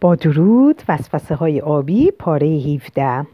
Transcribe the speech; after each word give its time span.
با 0.00 0.14
درود 0.14 0.82
وسوسه 0.88 1.34
های 1.34 1.60
آبی 1.60 2.10
پاره 2.10 2.46
17 2.46 3.26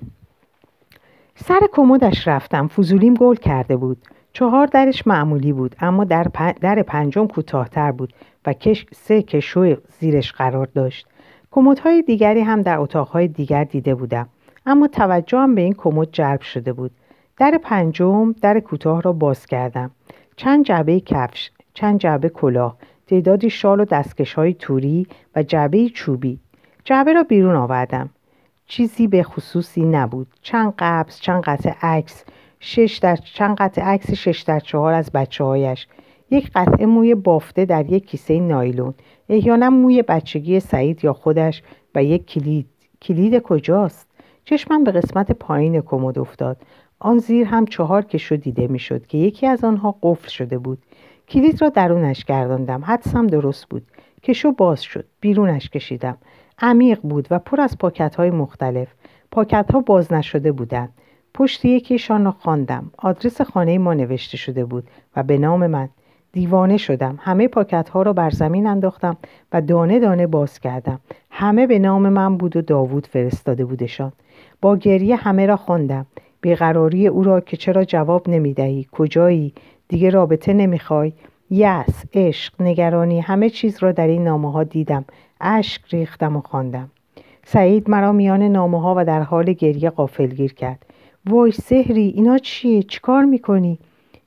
سر 1.36 1.60
کمدش 1.72 2.28
رفتم 2.28 2.68
فضولیم 2.68 3.14
گل 3.14 3.34
کرده 3.34 3.76
بود. 3.76 3.98
چهار 4.32 4.66
درش 4.66 5.06
معمولی 5.06 5.52
بود 5.52 5.76
اما 5.80 6.04
در, 6.04 6.26
در 6.60 6.82
پنجم 6.82 7.26
کوتاهتر 7.26 7.92
بود 7.92 8.12
و 8.46 8.52
کش... 8.52 8.86
سه 8.92 9.22
کشو 9.22 9.76
زیرش 9.98 10.32
قرار 10.32 10.68
داشت. 10.74 11.06
کمدهای 11.50 12.02
دیگری 12.02 12.40
هم 12.40 12.62
در 12.62 12.78
اتاقهای 12.78 13.28
دیگر 13.28 13.64
دیده 13.64 13.94
بودم 13.94 14.28
اما 14.66 14.86
توجهم 14.86 15.54
به 15.54 15.60
این 15.60 15.74
کمد 15.74 16.08
جلب 16.12 16.40
شده 16.40 16.72
بود. 16.72 16.90
در 17.36 17.58
پنجم 17.62 18.32
در 18.32 18.60
کوتاه 18.60 19.02
را 19.02 19.12
باز 19.12 19.46
کردم. 19.46 19.90
چند 20.36 20.64
جعبه 20.64 21.00
کفش 21.00 21.50
چند 21.74 21.98
جعبه 21.98 22.28
کلاه 22.28 22.76
تعدادی 23.06 23.50
شال 23.50 23.80
و 23.80 23.84
دستکش 23.84 24.34
های 24.34 24.54
توری 24.54 25.06
و 25.36 25.42
جعبه 25.42 25.88
چوبی. 25.88 26.38
جعبه 26.84 27.12
را 27.12 27.22
بیرون 27.22 27.56
آوردم. 27.56 28.10
چیزی 28.66 29.06
به 29.06 29.22
خصوصی 29.22 29.84
نبود. 29.84 30.26
چند 30.42 30.74
قبض 30.78 31.20
چند 31.20 31.42
قطع 31.42 31.72
عکس 31.82 32.24
شش 32.60 32.98
در 33.02 33.16
چند 33.16 33.56
قطع 33.56 33.82
عکس 33.82 34.10
شش 34.10 34.42
در 34.42 34.60
چهار 34.60 34.92
از 34.92 35.12
بچه 35.12 35.44
هایش 35.44 35.86
یک 36.30 36.50
قطعه 36.54 36.86
موی 36.86 37.14
بافته 37.14 37.64
در 37.64 37.92
یک 37.92 38.06
کیسه 38.06 38.40
نایلون. 38.40 38.94
احیانا 39.28 39.70
موی 39.70 40.02
بچگی 40.02 40.60
سعید 40.60 41.04
یا 41.04 41.12
خودش 41.12 41.62
و 41.94 42.04
یک 42.04 42.26
کلید. 42.26 42.66
کلید 43.02 43.42
کجاست؟ 43.42 44.08
چشمم 44.44 44.84
به 44.84 44.92
قسمت 44.92 45.32
پایین 45.32 45.80
کمد 45.80 46.18
افتاد. 46.18 46.56
آن 46.98 47.18
زیر 47.18 47.46
هم 47.46 47.66
چهار 47.66 48.02
کشو 48.02 48.36
دیده 48.36 48.66
می‌شد 48.66 49.06
که 49.06 49.18
یکی 49.18 49.46
از 49.46 49.64
آنها 49.64 49.98
قفل 50.02 50.28
شده 50.28 50.58
بود. 50.58 50.78
کلید 51.28 51.62
را 51.62 51.68
درونش 51.68 52.24
گرداندم. 52.24 52.84
حدسم 52.84 53.26
درست 53.26 53.68
بود. 53.68 53.82
کشو 54.22 54.52
باز 54.52 54.82
شد. 54.82 55.04
بیرونش 55.20 55.70
کشیدم. 55.70 56.18
عمیق 56.58 57.00
بود 57.02 57.28
و 57.30 57.38
پر 57.38 57.60
از 57.60 57.78
پاکت 57.78 58.14
های 58.14 58.30
مختلف. 58.30 58.88
پاکت 59.30 59.72
ها 59.72 59.80
باز 59.80 60.12
نشده 60.12 60.52
بودند. 60.52 60.92
پشت 61.34 61.64
یکیشان 61.64 62.24
را 62.24 62.30
خواندم. 62.30 62.90
آدرس 62.98 63.40
خانه 63.40 63.78
ما 63.78 63.94
نوشته 63.94 64.36
شده 64.36 64.64
بود 64.64 64.84
و 65.16 65.22
به 65.22 65.38
نام 65.38 65.66
من. 65.66 65.88
دیوانه 66.32 66.76
شدم. 66.76 67.18
همه 67.20 67.48
پاکت 67.48 67.88
ها 67.88 68.02
را 68.02 68.12
بر 68.12 68.30
زمین 68.30 68.66
انداختم 68.66 69.16
و 69.52 69.60
دانه 69.60 69.98
دانه 69.98 70.26
باز 70.26 70.60
کردم. 70.60 71.00
همه 71.30 71.66
به 71.66 71.78
نام 71.78 72.08
من 72.08 72.36
بود 72.36 72.56
و 72.56 72.62
داوود 72.62 73.06
فرستاده 73.06 73.64
بودشان. 73.64 74.12
با 74.60 74.76
گریه 74.76 75.16
همه 75.16 75.46
را 75.46 75.56
خواندم. 75.56 76.06
بیقراری 76.40 77.06
او 77.06 77.22
را 77.22 77.40
که 77.40 77.56
چرا 77.56 77.84
جواب 77.84 78.28
نمی‌دهی؟ 78.28 78.86
کجایی؟ 78.92 79.54
دیگه 79.88 80.10
رابطه 80.10 80.52
نمی‌خوای؟ 80.52 81.12
یس 81.50 82.04
عشق 82.14 82.62
نگرانی 82.62 83.20
همه 83.20 83.50
چیز 83.50 83.82
را 83.82 83.92
در 83.92 84.06
این 84.06 84.24
نامه 84.24 84.52
ها 84.52 84.64
دیدم. 84.64 85.04
اشک 85.42 85.82
ریختم 85.90 86.36
و 86.36 86.40
خواندم. 86.40 86.90
سعید 87.44 87.90
مرا 87.90 88.12
میان 88.12 88.42
نامه 88.42 88.80
ها 88.80 88.94
و 88.98 89.04
در 89.04 89.22
حال 89.22 89.52
گریه 89.52 89.90
قافلگیر 89.90 90.54
کرد. 90.54 90.86
وای 91.26 91.52
سهری 91.52 92.12
اینا 92.16 92.38
چیه؟ 92.38 92.82
چیکار 92.82 93.24
می‌کنی؟ 93.24 93.78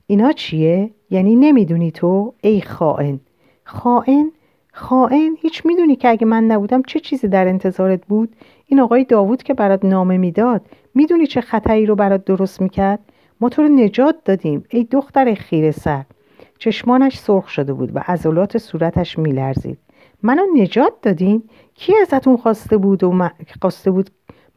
اینا 0.08 0.32
چیه؟ 0.32 0.90
یعنی 1.10 1.36
نمی‌دونی 1.36 1.92
تو؟ 1.92 2.34
ای 2.42 2.62
خائن. 2.62 3.20
خائن؟ 3.64 4.32
خائن؟ 4.74 5.36
هیچ 5.42 5.66
می‌دونی 5.66 5.96
که 5.96 6.10
اگه 6.10 6.26
من 6.26 6.44
نبودم 6.44 6.82
چه 6.82 7.00
چیزی 7.00 7.28
در 7.28 7.48
انتظارت 7.48 8.06
بود؟ 8.06 8.36
این 8.68 8.80
آقای 8.80 9.04
داوود 9.04 9.44
که 9.44 9.54
برات 9.54 9.86
نامه 9.86 10.18
می‌داد 10.18 10.62
می‌دونی 10.96 11.28
چه 11.28 11.42
خطری 11.42 11.86
رو 11.86 11.96
برات 11.96 12.26
درست 12.26 12.62
می‌کرد؟ 12.62 13.00
ما 13.42 13.50
تو 13.50 13.62
رو 13.62 13.68
نجات 13.68 14.16
دادیم. 14.26 14.64
ای 14.70 14.84
دختر 14.84 15.34
خیره 15.34 15.72
سر 15.72 16.04
چشمانش 16.60 17.18
سرخ 17.18 17.50
شده 17.50 17.74
بود 17.74 17.96
و 17.96 18.00
عضلات 18.08 18.58
صورتش 18.58 19.20
میلرزید. 19.20 19.78
منو 20.26 20.42
نجات 20.56 20.94
دادین؟ 21.02 21.44
کی 21.76 21.94
ازتون 22.02 22.38
خواسته 22.38 22.78
بود 22.78 23.04
و 23.04 23.12
من... 23.12 23.32
خواسته 23.62 23.92
بود 23.92 24.10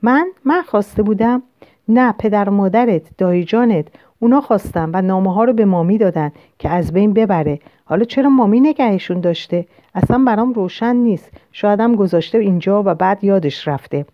من؟ 0.02 0.26
من 0.44 0.62
خواسته 0.62 1.02
بودم؟ 1.02 1.42
نه 1.88 2.12
پدر 2.18 2.48
مادرت 2.48 3.02
دایی 3.18 3.44
جانت. 3.44 3.86
اونا 4.18 4.40
خواستن 4.40 4.90
و 4.92 5.02
نامه 5.02 5.34
ها 5.34 5.44
رو 5.44 5.52
به 5.52 5.64
مامی 5.64 5.98
دادن 5.98 6.32
که 6.58 6.68
از 6.68 6.92
بین 6.92 7.12
ببره. 7.12 7.60
حالا 7.84 8.04
چرا 8.04 8.28
مامی 8.28 8.60
نگهشون 8.60 9.20
داشته؟ 9.20 9.66
اصلا 9.94 10.18
برام 10.18 10.52
روشن 10.52 10.96
نیست. 10.96 11.30
شایدم 11.52 11.94
گذاشته 11.96 12.38
اینجا 12.38 12.82
و 12.86 12.94
بعد 12.94 13.24
یادش 13.24 13.68
رفته. 13.68 14.06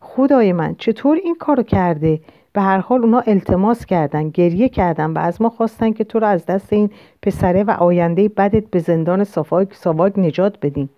خدای 0.00 0.52
من 0.52 0.74
چطور 0.78 1.16
این 1.24 1.34
کارو 1.34 1.62
کرده؟ 1.62 2.20
به 2.52 2.60
هر 2.62 2.78
حال 2.78 3.02
اونا 3.02 3.20
التماس 3.20 3.86
کردن 3.86 4.28
گریه 4.28 4.68
کردن 4.68 5.10
و 5.10 5.18
از 5.18 5.42
ما 5.42 5.48
خواستن 5.48 5.92
که 5.92 6.04
تو 6.04 6.18
رو 6.18 6.26
از 6.26 6.46
دست 6.46 6.72
این 6.72 6.90
پسره 7.22 7.64
و 7.64 7.70
آینده 7.70 8.28
بدت 8.28 8.70
به 8.70 8.78
زندان 8.78 9.24
ساواک, 9.24 10.18
نجات 10.18 10.58
بدین. 10.62 10.88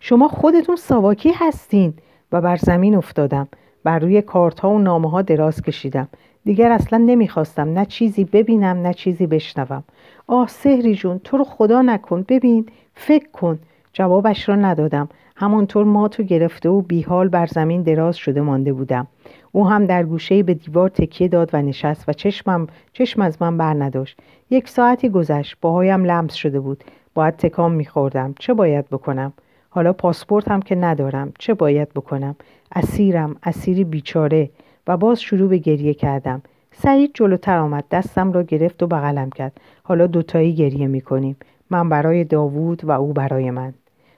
شما 0.00 0.28
خودتون 0.28 0.76
ساواکی 0.76 1.32
هستین 1.34 1.94
و 2.32 2.40
بر 2.40 2.56
زمین 2.56 2.94
افتادم. 2.94 3.48
بر 3.84 3.98
روی 3.98 4.22
کارت 4.22 4.60
ها 4.60 4.70
و 4.70 4.78
نامه 4.78 5.10
ها 5.10 5.22
دراز 5.22 5.62
کشیدم. 5.62 6.08
دیگر 6.44 6.72
اصلا 6.72 6.98
نمی‌خواستم 6.98 7.68
نه 7.68 7.86
چیزی 7.86 8.24
ببینم 8.24 8.76
نه 8.86 8.94
چیزی 8.94 9.26
بشنوم. 9.26 9.84
آه 10.26 10.48
سهری 10.48 10.94
جون 10.94 11.20
تو 11.24 11.36
رو 11.36 11.44
خدا 11.44 11.82
نکن. 11.82 12.24
ببین 12.28 12.66
فکر 12.94 13.28
کن. 13.32 13.58
جوابش 13.92 14.48
را 14.48 14.56
ندادم. 14.56 15.08
همانطور 15.36 15.84
ما 15.84 16.08
تو 16.08 16.22
گرفته 16.22 16.68
و 16.68 16.80
بیحال 16.80 17.28
بر 17.28 17.46
زمین 17.46 17.82
دراز 17.82 18.16
شده 18.16 18.40
مانده 18.40 18.72
بودم. 18.72 19.06
او 19.52 19.68
هم 19.68 19.86
در 19.86 20.02
گوشه 20.02 20.42
به 20.42 20.54
دیوار 20.54 20.88
تکیه 20.88 21.28
داد 21.28 21.50
و 21.52 21.62
نشست 21.62 22.08
و 22.08 22.12
چشمم 22.12 22.66
چشم 22.92 23.22
از 23.22 23.42
من 23.42 23.56
بر 23.56 23.74
نداشت. 23.74 24.18
یک 24.50 24.68
ساعتی 24.68 25.08
گذشت. 25.08 25.56
باهایم 25.60 26.04
لمس 26.04 26.34
شده 26.34 26.60
بود. 26.60 26.84
باید 27.14 27.36
تکام 27.36 27.72
میخوردم. 27.72 28.34
چه 28.38 28.54
باید 28.54 28.88
بکنم؟ 28.88 29.32
حالا 29.70 29.92
پاسپورت 29.92 30.48
هم 30.48 30.62
که 30.62 30.74
ندارم. 30.74 31.32
چه 31.38 31.54
باید 31.54 31.88
بکنم؟ 31.88 32.36
اسیرم 32.72 33.36
اسیری 33.42 33.84
بیچاره. 33.84 34.50
و 34.86 34.96
باز 34.96 35.20
شروع 35.20 35.48
به 35.48 35.58
گریه 35.58 35.94
کردم. 35.94 36.42
سعید 36.72 37.10
جلوتر 37.14 37.58
آمد 37.58 37.84
دستم 37.90 38.32
را 38.32 38.42
گرفت 38.42 38.82
و 38.82 38.86
بغلم 38.86 39.30
کرد. 39.30 39.60
حالا 39.82 40.06
دوتایی 40.06 40.54
گریه 40.54 40.86
می‌کنیم. 40.86 41.36
من 41.70 41.88
برای 41.88 42.24
داوود 42.24 42.84
و 42.84 42.90
او 42.90 43.12
برای 43.12 43.50
من. 43.50 43.74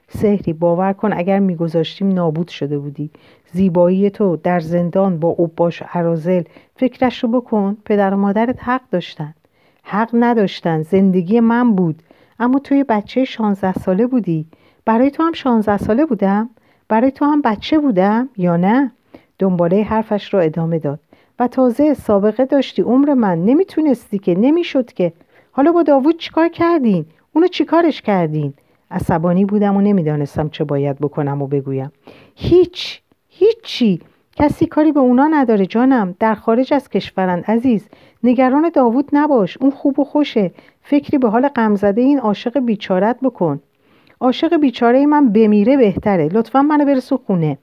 سهری 0.09 0.53
باور 0.53 0.93
کن 0.93 1.13
اگر 1.13 1.39
میگذاشتیم 1.39 2.07
نابود 2.07 2.47
شده 2.47 2.77
بودی. 2.77 3.09
زیبایی 3.51 4.09
تو 4.09 4.35
در 4.35 4.59
زندان 4.59 5.19
با 5.19 5.29
اوباش 5.29 5.83
عرازل 5.93 6.43
فکرش 6.75 7.23
رو 7.23 7.29
بکن. 7.29 7.77
پدر 7.85 8.13
و 8.13 8.17
مادرت 8.17 8.63
حق 8.63 8.81
داشتن. 8.91 9.33
حق 9.83 10.09
نداشتن. 10.13 10.81
زندگی 10.81 11.39
من 11.39 11.75
بود. 11.75 12.03
اما 12.39 12.59
توی 12.59 12.83
بچه 12.83 13.25
شانزده 13.25 13.73
ساله 13.73 14.07
بودی. 14.07 14.45
برای 14.85 15.11
تو 15.11 15.23
هم 15.23 15.33
شانزده 15.33 15.77
ساله 15.77 16.05
بودم؟ 16.05 16.49
برای 16.87 17.11
تو 17.11 17.25
هم 17.25 17.41
بچه 17.41 17.79
بودم؟ 17.79 18.29
یا 18.37 18.57
نه؟ 18.57 18.91
دنباله 19.39 19.83
حرفش 19.83 20.33
را 20.33 20.39
ادامه 20.39 20.79
داد. 20.79 20.99
و 21.39 21.47
تازه 21.47 21.93
سابقه 21.93 22.45
داشتی. 22.45 22.81
عمر 22.81 23.13
من. 23.13 23.45
نمی‌تونستی 23.45 24.19
که. 24.19 24.35
نمی‌شد 24.35 24.93
که. 24.93 25.13
حالا 25.51 25.71
با 25.71 25.83
داوود 25.83 26.17
چیکار 26.17 26.47
کردین؟ 26.47 27.05
اونو 27.33 27.47
چیکارش 27.47 28.01
کردین؟ 28.01 28.53
عصبانی 28.91 29.45
بودم 29.45 29.77
و 29.77 29.81
نمی‌دانستم 29.81 30.49
چه 30.49 30.63
باید 30.63 30.99
بکنم 30.99 31.41
و 31.41 31.47
بگویم. 31.47 31.91
هیچ. 32.35 33.01
هیچی. 33.29 34.01
کسی 34.35 34.65
کاری 34.65 34.91
به 34.91 34.99
اونا 34.99 35.27
نداره 35.27 35.65
جانم. 35.65 36.15
در 36.19 36.35
خارج 36.35 36.73
از 36.73 36.89
کشورند 36.89 37.45
عزیز 37.45 37.87
نگران 38.23 38.69
داوود 38.73 39.09
نباش. 39.13 39.57
اون 39.57 39.71
خوب 39.71 39.99
و 39.99 40.03
خوشه. 40.03 40.51
فکری 40.81 41.17
به 41.17 41.29
حال 41.29 41.47
غمزده 41.47 42.01
این 42.01 42.19
عاشق 42.19 42.59
بیچارت 42.59 43.17
بکن. 43.21 43.61
عاشق 44.23 44.57
بیچاره 44.57 45.05
من 45.05 45.29
بمیره 45.29 45.77
بهتره. 45.77 46.29
لطفا 46.31 46.61
منو 46.61 46.85
برسو 46.85 47.17
خونه. 47.17 47.57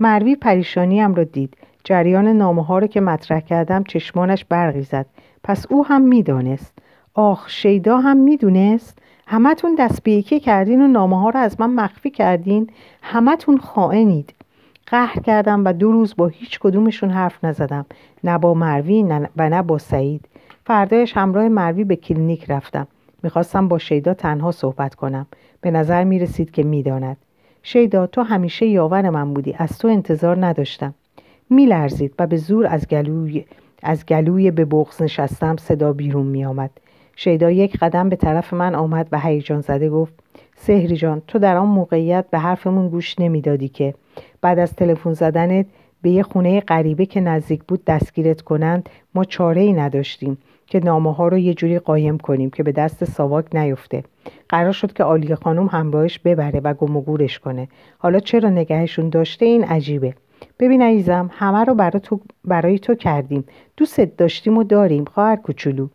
مروی 0.00 0.36
پریشانیم 0.36 1.14
را 1.14 1.24
دید. 1.24 1.56
جریان 1.84 2.28
نامه 2.28 2.64
ها 2.64 2.78
رو 2.78 2.86
که 2.86 3.00
مطرح 3.00 3.40
کردم 3.40 3.84
چشمانش 3.84 4.44
برقی 4.44 4.82
زد. 4.82 5.06
پس 5.44 5.66
او 5.70 5.86
هم 5.86 6.02
می‌دانست. 6.02 6.78
آخ 7.14 7.50
شیدا 7.50 7.98
هم 7.98 8.16
می‌دونست؟ 8.16 8.98
همتون 9.26 9.74
دست 9.74 10.02
به 10.02 10.12
یکی 10.12 10.40
کردین 10.40 10.82
و 10.82 10.88
نامه 10.88 11.20
ها 11.20 11.30
رو 11.30 11.40
از 11.40 11.60
من 11.60 11.70
مخفی 11.70 12.10
کردین؟ 12.10 12.70
همتون 13.02 13.58
خائنید. 13.58 14.34
قهر 14.86 15.20
کردم 15.20 15.64
و 15.64 15.72
دو 15.72 15.92
روز 15.92 16.14
با 16.16 16.26
هیچ 16.26 16.58
کدومشون 16.58 17.10
حرف 17.10 17.44
نزدم. 17.44 17.86
نه 18.24 18.38
با 18.38 18.54
مروی 18.54 19.02
و 19.36 19.48
نه 19.48 19.62
با 19.62 19.78
سعید. 19.78 20.28
فردایش 20.66 21.16
همراه 21.16 21.48
مروی 21.48 21.84
به 21.84 21.96
کلینیک 21.96 22.50
رفتم. 22.50 22.86
می‌خواستم 23.22 23.68
با 23.68 23.78
شیدا 23.78 24.14
تنها 24.14 24.52
صحبت 24.52 24.94
کنم. 24.94 25.26
به 25.66 25.72
نظر 25.72 26.04
می‌رسید 26.04 26.50
که 26.50 26.62
می‌داند. 26.62 27.16
شیدا 27.62 28.06
تو 28.06 28.22
همیشه 28.22 28.66
یاور 28.66 29.10
من 29.10 29.34
بودی. 29.34 29.54
از 29.58 29.78
تو 29.78 29.88
انتظار 29.88 30.46
نداشتم. 30.46 30.94
میلرزید 31.50 32.14
و 32.18 32.26
به 32.26 32.36
زور 32.36 32.66
از 32.66 32.88
گلوی 32.88 33.44
از 33.82 34.06
گلوی 34.06 34.50
به 34.50 34.64
بغز 34.64 35.02
نشستم 35.02 35.56
صدا 35.56 35.92
بیرون 35.92 36.26
میآمد. 36.26 36.70
شیدا 37.16 37.50
یک 37.50 37.78
قدم 37.78 38.08
به 38.08 38.16
طرف 38.16 38.54
من 38.54 38.74
آمد 38.74 39.08
و 39.12 39.20
هیجان 39.20 39.60
زده 39.60 39.90
گفت 39.90 40.12
سهری 40.56 40.96
جان 40.96 41.22
تو 41.28 41.38
در 41.38 41.56
آن 41.56 41.68
موقعیت 41.68 42.24
به 42.30 42.38
حرفمون 42.38 42.88
گوش 42.88 43.18
نمی‌دادی 43.18 43.68
که. 43.68 43.94
بعد 44.40 44.58
از 44.58 44.72
تلفن 44.74 45.12
زدنت 45.12 45.66
به 46.02 46.10
یه 46.10 46.22
خونه 46.22 46.60
غریبه 46.60 47.06
که 47.06 47.20
نزدیک 47.20 47.62
بود 47.68 47.84
دستگیرت 47.84 48.40
کنند 48.40 48.88
ما 49.14 49.24
چاره 49.24 49.60
ای 49.60 49.72
نداشتیم. 49.72 50.38
که 50.66 50.80
نامه 50.84 51.14
ها 51.14 51.28
رو 51.28 51.38
یه 51.38 51.54
جوری 51.54 51.78
قایم 51.78 52.18
کنیم 52.18 52.50
که 52.50 52.62
به 52.62 52.72
دست 52.72 53.04
ساواک 53.04 53.56
نیفته. 53.56 54.04
قرار 54.48 54.72
شد 54.72 54.92
که 54.92 55.04
آلیه 55.04 55.34
خانم 55.34 55.66
همراهش 55.66 56.18
ببره 56.18 56.60
و 56.60 56.74
گم 56.74 56.96
و 56.96 57.18
کنه. 57.44 57.68
حالا 57.98 58.18
چرا 58.18 58.50
نگهشون 58.50 59.08
داشته؟ 59.08 59.46
این 59.46 59.64
عجیبه. 59.64 60.14
ببین 60.58 60.82
عزیزم 60.82 61.30
همه 61.32 61.64
رو 61.64 61.74
برای 61.74 62.00
تو, 62.00 62.20
برای 62.44 62.78
تو 62.78 62.94
کردیم. 62.94 63.44
دوستت 63.76 64.16
داشتیم 64.16 64.58
و 64.58 64.64
داریم 64.64 65.04
خواهر 65.04 65.36
کوچولو. 65.36 65.88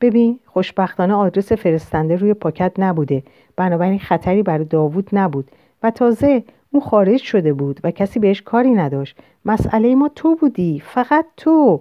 ببین 0.00 0.38
خوشبختانه 0.46 1.14
آدرس 1.14 1.52
فرستنده 1.52 2.16
روی 2.16 2.34
پاکت 2.34 2.72
نبوده. 2.78 3.22
بنابراین 3.56 3.98
خطری 3.98 4.42
برای 4.42 4.64
داوود 4.64 5.08
نبود. 5.12 5.50
و 5.82 5.90
تازه 5.90 6.44
اون 6.70 6.82
خارج 6.82 7.20
شده 7.20 7.52
بود 7.52 7.80
و 7.84 7.90
کسی 7.90 8.18
بهش 8.18 8.42
کاری 8.42 8.70
نداشت. 8.70 9.16
مسئله 9.44 9.94
ما 9.94 10.08
تو 10.08 10.36
بودی 10.36 10.82
فقط 10.86 11.26
تو. 11.36 11.80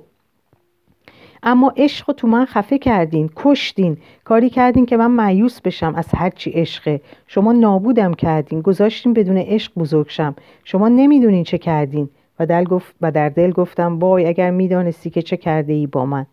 اما 1.44 1.74
عشق 1.78 2.12
تو 2.12 2.28
من 2.28 2.46
خفه 2.46 2.78
کردین 2.78 3.30
کشتین. 3.36 3.98
کاری 4.24 4.50
کردین 4.50 4.86
که 4.86 4.98
من 4.98 5.12
معیوس 5.12 5.62
بشم 5.62 5.96
از 5.96 6.08
هرچی 6.16 6.50
عشقه. 6.50 7.02
شما 7.28 7.52
نابودم 7.52 8.14
کردین. 8.14 8.62
گذاشتین 8.62 9.14
بدون 9.14 9.38
عشق 9.38 9.72
بزرگ 9.78 10.10
شم. 10.10 10.36
شما 10.64 10.88
نمی‌دونین 10.88 11.44
چه 11.44 11.58
کردین. 11.58 12.10
و, 12.40 12.46
دل 12.46 12.64
گفت 12.64 12.96
و 13.02 13.12
در 13.12 13.30
دل 13.30 13.52
گفتم 13.52 14.00
وای 14.00 14.26
اگر 14.26 14.52
می‌دانستی 14.52 15.10
که 15.10 15.22
چه 15.22 15.38
کرده 15.38 15.74
ای 15.74 15.88
با 15.88 16.06
من. 16.06 16.26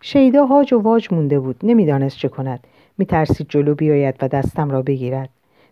شیدا 0.00 0.46
هاج 0.46 0.72
و 0.72 0.78
واج 0.78 1.08
مونده 1.12 1.40
بود. 1.40 1.56
نمی‌دانست 1.62 2.18
چه 2.18 2.28
کند. 2.28 2.66
میترسید 2.98 3.46
جلو 3.48 3.74
بیاید 3.74 4.14
و 4.22 4.28
دستم 4.28 4.70
را 4.70 4.82
بگیرد. 4.82 5.28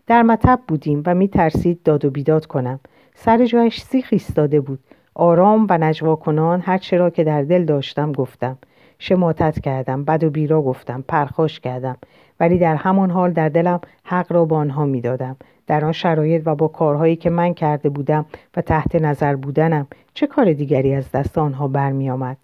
در 0.07 0.23
مطب 0.23 0.61
بودیم 0.69 1.03
و 1.07 1.15
میترسید 1.15 1.83
داد 1.83 2.05
و 2.05 2.11
بیداد 2.11 2.47
کنم. 2.47 2.81
سر 3.15 3.45
جایش 3.45 3.81
سیخ 3.81 4.09
ایستاده 4.13 4.61
بود. 4.61 4.79
آرام 5.15 5.67
و 5.71 5.79
نجوا 5.79 6.17
کنان 6.17 6.61
هر 6.61 6.79
چرا 6.79 7.11
که 7.11 7.25
در 7.25 7.43
دل 7.43 7.65
داشتم 7.65 8.13
گفتم. 8.13 8.59
شماتت 9.05 9.61
کردم 9.61 10.05
بد 10.05 10.25
و 10.25 10.31
بیرا 10.31 10.63
گفتم 10.63 11.05
پرخاش 11.09 11.61
کردم. 11.61 11.97
ولی 12.41 12.59
در 12.59 12.75
همان 12.75 13.11
حال 13.11 13.33
در 13.33 13.49
دلم 13.49 13.81
حق 14.05 14.33
را 14.33 14.45
به 14.45 14.55
آنها 14.55 14.85
می‌دادم. 14.85 15.37
در 15.67 15.85
آن 15.85 15.93
شرایط 15.93 16.43
و 16.47 16.55
با 16.55 16.69
کارهایی 16.69 17.17
که 17.17 17.31
من 17.31 17.55
کرده 17.55 17.89
بودم 17.89 18.27
و 18.57 18.61
تحت 18.61 18.95
نظر 18.95 19.37
بودنم 19.37 19.87
چه 20.15 20.27
کار 20.27 20.53
دیگری 20.53 20.95
از 20.95 21.11
دست 21.11 21.39
آنها 21.39 21.69
برمی 21.69 22.11
آمد 22.11 22.37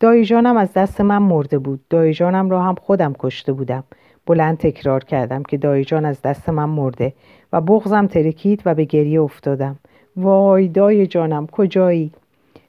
دایجانم 0.00 0.56
از 0.56 0.72
دست 0.72 1.00
من 1.00 1.18
مرده 1.18 1.58
بود. 1.58 1.80
دایجانم 1.90 2.50
را 2.50 2.62
هم 2.62 2.74
خودم 2.74 3.14
کشته 3.18 3.52
بودم. 3.52 3.84
بلند 4.26 4.58
تکرار 4.58 5.04
کردم 5.04 5.42
که 5.42 5.56
دایجان 5.56 6.04
از 6.04 6.22
دست 6.22 6.48
من 6.48 6.68
مرده 6.68 7.12
و 7.52 7.60
بغزم 7.60 8.06
ترکید 8.06 8.62
و 8.64 8.74
به 8.74 8.84
گریه 8.84 9.20
افتادم. 9.20 9.76
وای 10.16 10.68
دای 10.68 11.06
جانم 11.06 11.46
کجایی؟ 11.46 12.12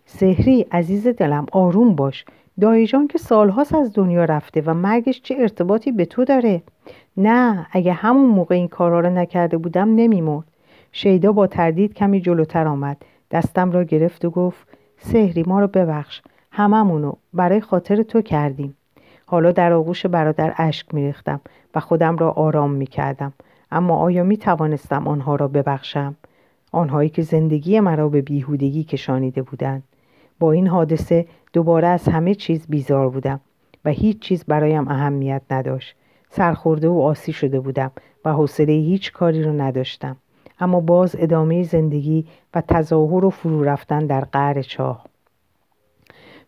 سهری 0.06 0.66
عزیز 0.72 1.08
دلم 1.08 1.46
آروم 1.52 1.96
باش. 1.96 2.26
دایجان 2.60 3.08
که 3.08 3.18
سالهاست 3.18 3.76
از 3.76 3.94
دنیا 3.94 4.26
رفته 4.26 4.62
و 4.66 4.74
مرگش 4.74 5.22
چه 5.22 5.36
ارتباطی 5.40 5.92
به 5.92 6.06
تو 6.06 6.26
داره؟ 6.26 6.62
نه 7.18 7.68
اگه 7.72 7.94
همون 7.94 8.26
موقع 8.26 8.56
این 8.56 8.68
کارها 8.68 9.00
رو 9.00 9.10
نکرده 9.10 9.58
بودم 9.58 9.96
نمیمرد. 9.96 10.46
شیدا 10.92 11.32
با 11.32 11.48
تردید 11.48 11.94
کمی 11.94 12.22
جلوتر 12.22 12.68
آمد. 12.68 12.98
دستم 13.32 13.72
را 13.72 13.84
گرفت 13.84 14.26
و 14.26 14.30
گفت 14.30 14.68
سهری 14.98 15.44
ما 15.48 15.60
رو 15.60 15.68
ببخش. 15.68 16.22
هممونو 16.52 17.14
برای 17.34 17.62
خاطر 17.62 18.04
تو 18.04 18.22
کردیم. 18.22 18.78
حالا 19.26 19.52
در 19.52 19.74
آغوش 19.74 20.06
برادر 20.06 20.54
اشک 20.58 20.94
میریختم 20.94 21.42
و 21.76 21.80
خودم 21.80 22.18
را 22.18 22.32
آرام 22.32 22.72
می‌کردم. 22.72 23.34
اما 23.72 23.98
آیا 23.98 24.24
می 24.24 24.38
توانستم 24.38 25.08
آنها 25.08 25.36
را 25.36 25.48
ببخشم؟ 25.48 26.16
آنهایی 26.72 27.10
که 27.10 27.22
زندگی 27.22 27.80
مرا 27.80 28.10
به 28.10 28.22
بیهودگی 28.22 28.84
کشانیده 28.84 29.42
بودند. 29.42 29.84
با 30.44 30.52
این 30.52 30.68
حادثه 30.68 31.26
دوباره 31.54 31.88
از 31.88 32.08
همه 32.08 32.36
چیز 32.36 32.66
بیزار 32.70 33.10
بودم 33.10 33.40
و 33.86 33.90
هیچ 33.90 34.20
چیز 34.20 34.46
برایم 34.46 34.88
اهمیت 34.88 35.42
نداشت. 35.52 35.96
سرخورده 36.30 36.88
و 36.88 37.00
آسی 37.00 37.34
شده 37.34 37.60
بودم 37.60 37.92
و 38.26 38.34
حوصله 38.34 38.74
هیچ 38.74 39.12
کاری 39.12 39.44
رو 39.44 39.62
نداشتم. 39.62 40.18
اما 40.60 40.80
باز 40.80 41.16
ادامه 41.20 41.64
زندگی 41.64 42.26
و 42.54 42.62
تظاهر 42.62 43.26
و 43.26 43.30
فرو 43.30 43.64
رفتن 43.64 44.00
در 44.00 44.22
قعر 44.22 44.62
چاه. 44.62 45.06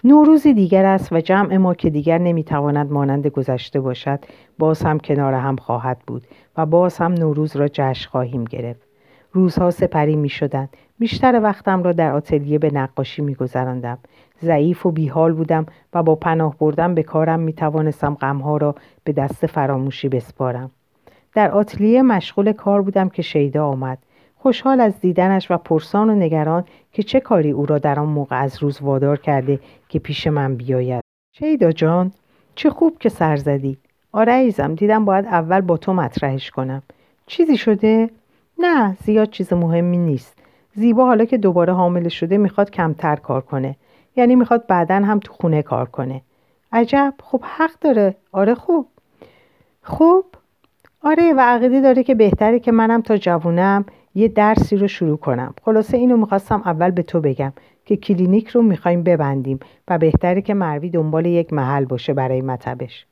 نوروزی 0.03 0.53
دیگر 0.53 0.85
است 0.85 1.13
و 1.13 1.21
جمع 1.21 1.57
ما 1.57 1.73
که 1.73 1.89
دیگر 1.89 2.17
نمی‌تواند 2.17 2.91
مانند 2.91 3.27
گذشته 3.27 3.79
باشد 3.79 4.19
باز 4.59 4.81
هم 4.81 4.99
کنار 4.99 5.33
هم 5.33 5.55
خواهد 5.55 5.99
بود 6.07 6.27
و 6.57 6.65
باز 6.65 6.97
هم 6.97 7.13
نوروز 7.13 7.55
را 7.55 7.67
جشن 7.67 8.09
خواهیم 8.09 8.43
گرفت. 8.43 8.87
روزها 9.31 9.71
سپری 9.71 10.15
می 10.15 10.29
شدند 10.29 10.69
بیشتر 10.99 11.39
وقتم 11.43 11.83
را 11.83 11.91
در 11.91 12.11
آتلیه 12.11 12.59
به 12.59 12.71
نقاشی 12.73 13.21
می 13.21 13.35
گذراندم. 13.35 13.97
ضعیف 14.43 14.85
و 14.85 14.91
بیحال 14.91 15.33
بودم 15.33 15.65
و 15.93 16.03
با 16.03 16.15
پناه 16.15 16.57
بردن 16.57 16.95
به 16.95 17.03
کارم 17.03 17.39
می 17.39 17.53
توانستم 17.53 18.13
غمها 18.13 18.57
را 18.57 18.75
به 19.03 19.13
دست 19.13 19.45
فراموشی 19.45 20.09
بسپارم. 20.09 20.71
در 21.33 21.51
آتلیه 21.51 22.01
مشغول 22.01 22.51
کار 22.51 22.81
بودم 22.81 23.09
که 23.09 23.21
شیدا 23.21 23.67
آمد. 23.67 23.97
خوشحال 24.37 24.81
از 24.81 24.99
دیدنش 24.99 25.51
و 25.51 25.57
پرسان 25.57 26.09
و 26.09 26.15
نگران 26.15 26.63
که 26.91 27.03
چه 27.03 27.19
کاری 27.19 27.51
او 27.51 27.65
را 27.65 27.77
در 27.77 27.99
آن 27.99 28.07
موقع 28.07 28.41
از 28.41 28.63
روز 28.63 28.81
وادار 28.81 29.17
کرده 29.17 29.59
که 29.89 29.99
پیش 29.99 30.27
من 30.27 30.55
بیاید. 30.55 31.01
شیدا 31.33 31.71
جان 31.71 32.11
چه 32.55 32.69
خوب 32.69 32.97
که 32.99 33.09
سر 33.09 33.35
زدی. 33.35 33.77
آره 34.11 34.33
ایزم 34.33 34.75
دیدم 34.75 35.05
باید 35.05 35.25
اول 35.25 35.61
با 35.61 35.77
تو 35.77 35.93
مطرحش 35.93 36.51
کنم. 36.51 36.81
چیزی 37.27 37.57
شده؟ 37.57 38.09
نه 38.59 38.97
زیاد 39.03 39.29
چیز 39.29 39.53
مهمی 39.53 39.97
نیست. 39.97 40.34
زیبا 40.75 41.05
حالا 41.05 41.25
که 41.25 41.37
دوباره 41.37 41.73
حامل 41.73 42.07
شده 42.07 42.37
می‌خواد 42.37 42.69
کمتر 42.69 43.15
کار 43.15 43.41
کنه. 43.41 43.75
یعنی 44.15 44.35
می‌خواد 44.35 44.67
بعدا 44.67 44.95
هم 44.95 45.19
تو 45.19 45.33
خونه 45.33 45.61
کار 45.61 45.89
کنه. 45.89 46.21
عجب 46.71 47.13
خب 47.23 47.41
حق 47.43 47.79
داره. 47.81 48.15
آره 48.31 48.55
خوب. 48.55 48.87
خوب؟ 49.83 50.25
آره 51.03 51.33
و 51.33 51.39
عقیده 51.39 51.81
داره 51.81 52.03
که 52.03 52.15
بهتره 52.15 52.59
که 52.59 52.71
منم 52.71 53.01
تا 53.01 53.17
جوونم 53.17 53.85
یه 54.15 54.27
درسی 54.27 54.77
رو 54.77 54.87
شروع 54.87 55.17
کنم. 55.17 55.53
خلاصه 55.65 55.97
اینو 55.97 56.17
می‌خواستم 56.17 56.61
اول 56.65 56.91
به 56.91 57.03
تو 57.03 57.21
بگم 57.21 57.53
که 57.85 57.97
کلینیک 57.97 58.47
رو 58.47 58.61
می‌خوایم 58.61 59.03
ببندیم 59.03 59.59
و 59.87 59.97
بهتره 59.97 60.41
که 60.41 60.53
مروی 60.53 60.89
دنبال 60.89 61.25
یک 61.25 61.53
محل 61.53 61.85
باشه 61.85 62.13
برای 62.13 62.41
مطبش. 62.41 63.05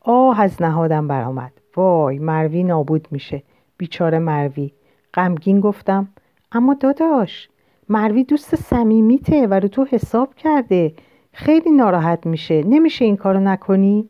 آه 0.00 0.40
از 0.40 0.62
نهادم 0.62 1.08
برآمد. 1.08 1.52
وای 1.76 2.18
مروی 2.18 2.62
نابود 2.62 3.08
میشه. 3.10 3.42
بیچاره 3.76 4.18
مروی. 4.18 4.72
غمگین 5.14 5.60
گفتم. 5.60 6.08
اما 6.54 6.74
داداش 6.74 7.48
مروی 7.88 8.24
دوست 8.24 8.56
صمیمیته 8.56 9.46
و 9.46 9.54
رو 9.54 9.68
تو 9.68 9.86
حساب 9.90 10.34
کرده. 10.34 10.92
خیلی 11.32 11.70
ناراحت 11.70 12.26
میشه. 12.26 12.62
نمیشه 12.66 13.04
این 13.04 13.16
کارو 13.16 13.40
نکنی؟ 13.40 14.08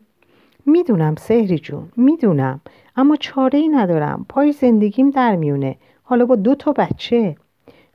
می‌دونم 0.65 1.15
سهری 1.15 1.59
جون 1.59 1.89
می‌دونم. 1.97 2.61
اما 2.95 3.15
چاره 3.15 3.59
ای 3.59 3.67
ندارم. 3.67 4.25
پای 4.29 4.51
زندگیم 4.51 5.09
در 5.09 5.35
میونه. 5.35 5.75
حالا 6.03 6.25
با 6.25 6.35
دو 6.35 6.55
تا 6.55 6.71
بچه. 6.71 7.35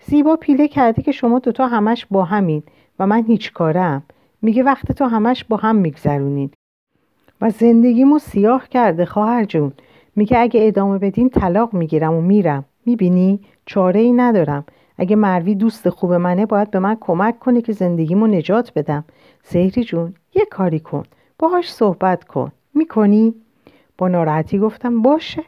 زیبا 0.07 0.37
پیله 0.37 0.69
کرده 0.69 1.03
که 1.03 1.13
شما 1.13 1.39
دوتا 1.39 1.67
همش 1.67 2.07
با 2.11 2.25
همین 2.25 2.63
و 2.99 3.07
من 3.07 3.25
هیچ 3.25 3.53
کارم. 3.53 4.03
میگه 4.43 4.63
وقت 4.63 4.93
تو 4.93 5.05
همش 5.05 5.45
با 5.45 5.57
هم 5.57 5.77
میگذرونین. 5.77 6.51
و 7.41 7.51
زندگیمو 7.51 8.19
سیاه 8.19 8.69
کرده 8.69 9.05
خواهر 9.05 9.45
جون. 9.45 9.73
میگه 10.17 10.39
اگه 10.39 10.67
ادامه 10.67 10.99
بدین 10.99 11.31
طلاق 11.31 11.75
می‌گیرم 11.75 12.15
و 12.15 12.21
میرم. 12.21 12.65
می‌بینی؟ 12.87 13.41
چاره 13.69 14.01
ای 14.01 14.13
ندارم. 14.13 14.65
اگه 14.99 15.17
مروی 15.17 15.55
دوست 15.55 15.89
خوب 15.89 16.13
منه 16.13 16.47
باید 16.47 16.71
به 16.71 16.79
من 16.79 16.97
کمک 17.01 17.39
کنه 17.39 17.63
که 17.63 17.73
زندگیمو 17.73 18.27
نجات 18.27 18.73
بدم. 18.77 19.05
سهری 19.43 19.85
جون 19.85 20.15
یه 20.35 20.45
کاری 20.51 20.81
کن. 20.81 21.03
باهاش 21.39 21.73
صحبت 21.73 22.25
کن. 22.25 22.53
می‌کنی؟ 22.75 23.35
با 23.99 24.09
ناراحتی 24.09 24.59
گفتم 24.59 25.03
باشه. 25.03 25.43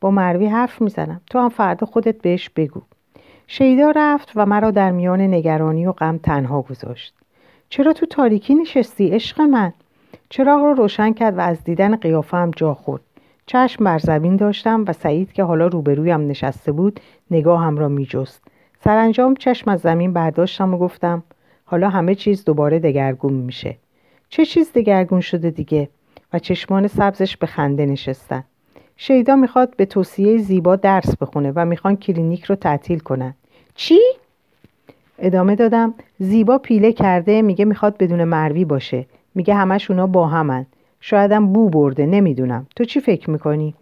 با 0.00 0.10
مروی 0.10 0.46
حرف 0.46 0.80
می‌زنم. 0.80 1.20
تو 1.30 1.38
هم 1.38 1.48
فردا 1.48 1.86
خودت 1.86 2.22
بهش 2.22 2.50
بگو. 2.50 2.82
شیدا 3.46 3.92
رفت 3.96 4.32
و 4.34 4.46
مرا 4.46 4.70
در 4.70 4.90
میان 4.90 5.20
نگرانی 5.20 5.86
و 5.86 5.92
غم 5.92 6.18
تنها 6.18 6.62
گذاشت. 6.62 7.14
چرا 7.68 7.92
تو 7.92 8.06
تاریکی 8.06 8.54
نشستی 8.54 9.08
عشق 9.08 9.40
من؟ 9.40 9.72
چراغ 10.28 10.60
رو 10.60 10.74
روشن 10.74 11.12
کرد 11.12 11.38
و 11.38 11.40
از 11.40 11.64
دیدن 11.64 11.96
قیافم 11.96 12.50
جا 12.56 12.74
خورد. 12.74 13.02
چشم 13.46 13.84
بر 13.84 13.98
زمین 13.98 14.36
داشتم 14.36 14.84
و 14.88 14.92
سعید 14.92 15.32
که 15.32 15.44
حالا 15.44 15.66
روبرویم 15.66 16.26
نشسته 16.26 16.72
بود 16.72 17.00
نگاهم 17.30 17.78
را 17.78 17.88
میجست. 17.88 18.42
سرانجام 18.84 19.34
چشم 19.34 19.70
از 19.70 19.80
زمین 19.80 20.12
برداشتم 20.12 20.74
و 20.74 20.78
گفتم 20.78 21.22
حالا 21.64 21.88
همه 21.88 22.14
چیز 22.14 22.44
دوباره 22.44 22.78
دگرگون 22.78 23.32
میشه. 23.32 23.76
چه 24.28 24.44
چیز 24.44 24.72
دگرگون 24.74 25.20
شده 25.20 25.50
دیگه؟ 25.50 25.88
و 26.32 26.38
چشمان 26.38 26.86
سبزش 26.86 27.36
به 27.36 27.46
خنده 27.46 27.86
نشستن. 27.86 28.44
شیدا 28.96 29.36
می‌خواد 29.36 29.76
به 29.76 29.84
توصیه 29.84 30.38
زیبا 30.38 30.76
درس 30.76 31.16
بخونه 31.16 31.52
و 31.56 31.64
می‌خوان 31.64 31.96
کلینیک 31.96 32.44
رو 32.44 32.54
تعطیل 32.54 32.98
کنن. 32.98 33.34
چی؟ 33.74 34.00
ادامه 35.18 35.56
دادم 35.56 35.94
زیبا 36.18 36.58
پیله 36.58 36.92
کرده 36.92 37.42
میگه 37.42 37.64
می‌خواد 37.64 37.96
بدون 37.98 38.24
مروی 38.24 38.64
باشه. 38.64 39.06
میگه 39.34 39.54
همش 39.54 39.90
اونا 39.90 40.06
با 40.06 40.26
همن. 40.26 40.66
شایدم 41.08 41.52
بو 41.52 41.68
برده 41.68 42.06
نمی‌دونم. 42.06 42.66
تو 42.76 42.84
چی 42.84 43.00
فکر 43.00 43.30
می‌کنی؟ 43.30 43.74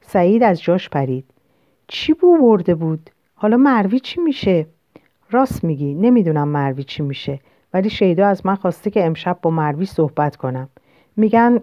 سعید 0.00 0.42
از 0.42 0.62
جاش 0.62 0.88
پرید. 0.88 1.24
چی 1.88 2.12
بو 2.12 2.38
برده 2.38 2.74
بود؟ 2.74 3.10
حالا 3.34 3.56
مروی 3.56 4.00
چی 4.00 4.20
میشه؟ 4.20 4.66
راست 5.30 5.64
میگی. 5.64 5.94
نمی‌دونم 5.94 6.48
مروی 6.48 6.84
چی 6.84 7.02
میشه. 7.02 7.40
ولی 7.74 7.90
شیدا 7.90 8.26
از 8.26 8.46
من 8.46 8.54
خواسته 8.54 8.90
که 8.90 9.04
امشب 9.04 9.38
با 9.42 9.50
مروی 9.50 9.86
صحبت 9.86 10.36
کنم. 10.36 10.68
میگن 11.16 11.58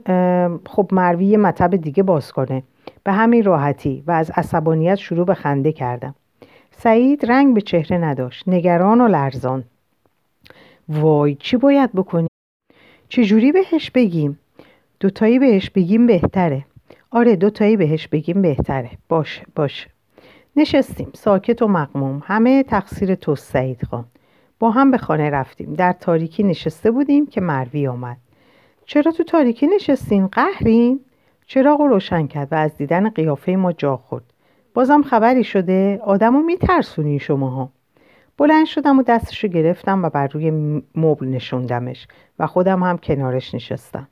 خب 0.65 0.89
مروی 0.91 1.25
یه 1.25 1.37
مطب 1.37 1.75
دیگه 1.75 2.03
باز 2.03 2.31
کنه. 2.31 2.63
به 3.03 3.11
همین 3.11 3.43
راحتی 3.43 4.03
و 4.07 4.11
از 4.11 4.31
عصبانیت 4.35 4.95
شروع 4.95 5.25
به 5.25 5.33
خنده 5.33 5.71
کردم. 5.71 6.15
سعید 6.71 7.25
رنگ 7.25 7.55
به 7.55 7.61
چهره 7.61 7.97
نداشت. 7.97 8.43
نگران 8.47 9.01
و 9.01 9.07
لرزان. 9.07 9.63
وای 10.89 11.35
چی 11.35 11.57
باید 11.57 11.93
بکنیم 11.93 12.29
چجوری 13.09 13.51
بهش 13.51 13.91
بگیم؟ 13.91 14.39
دوتایی 14.99 15.39
بهش 15.39 15.69
بگیم 15.69 16.07
بهتره. 16.07 16.65
آره 17.11 17.35
دوتایی 17.35 17.77
بهش 17.77 18.07
بگیم 18.07 18.41
بهتره. 18.41 18.89
باشه 19.09 19.45
باشه 19.55 19.89
نشستیم. 20.55 21.11
ساکت 21.13 21.61
و 21.61 21.67
مقموم 21.67 22.23
همه 22.25 22.63
تقصیر 22.63 23.15
تو 23.15 23.35
سعید 23.35 23.85
خان. 23.85 24.05
با 24.59 24.71
هم 24.71 24.91
به 24.91 24.97
خانه 24.97 25.29
رفتیم. 25.29 25.73
در 25.73 25.93
تاریکی 25.93 26.43
نشسته 26.43 26.91
بودیم 26.91 27.25
که 27.25 27.41
مروی 27.41 27.87
آمد. 27.87 28.17
چرا 28.85 29.11
تو 29.11 29.23
تاریکی 29.23 29.67
نشستین؟ 29.67 30.27
قهرین؟ 30.27 30.99
چراغ 31.45 31.81
رو 31.81 31.87
روشن 31.87 32.27
کرد 32.27 32.47
و 32.51 32.55
از 32.55 32.77
دیدن 32.77 33.09
قیافه 33.09 33.51
ما 33.51 33.71
جا 33.71 33.97
خورد. 33.97 34.23
بازم 34.73 35.01
خبری 35.01 35.43
شده؟ 35.43 35.99
آدمو 36.03 36.41
میترسونی 36.41 37.19
شماها. 37.19 37.69
بلند 38.37 38.65
شدم 38.65 38.99
و 38.99 39.03
دستش 39.03 39.43
رو 39.43 39.49
گرفتم 39.49 40.03
و 40.03 40.09
بر 40.09 40.27
روی 40.27 40.51
مبل 40.95 41.27
نشوندمش 41.27 42.07
و 42.39 42.47
خودم 42.47 42.83
هم 42.83 42.97
کنارش 42.97 43.55
نشستم. 43.55 44.07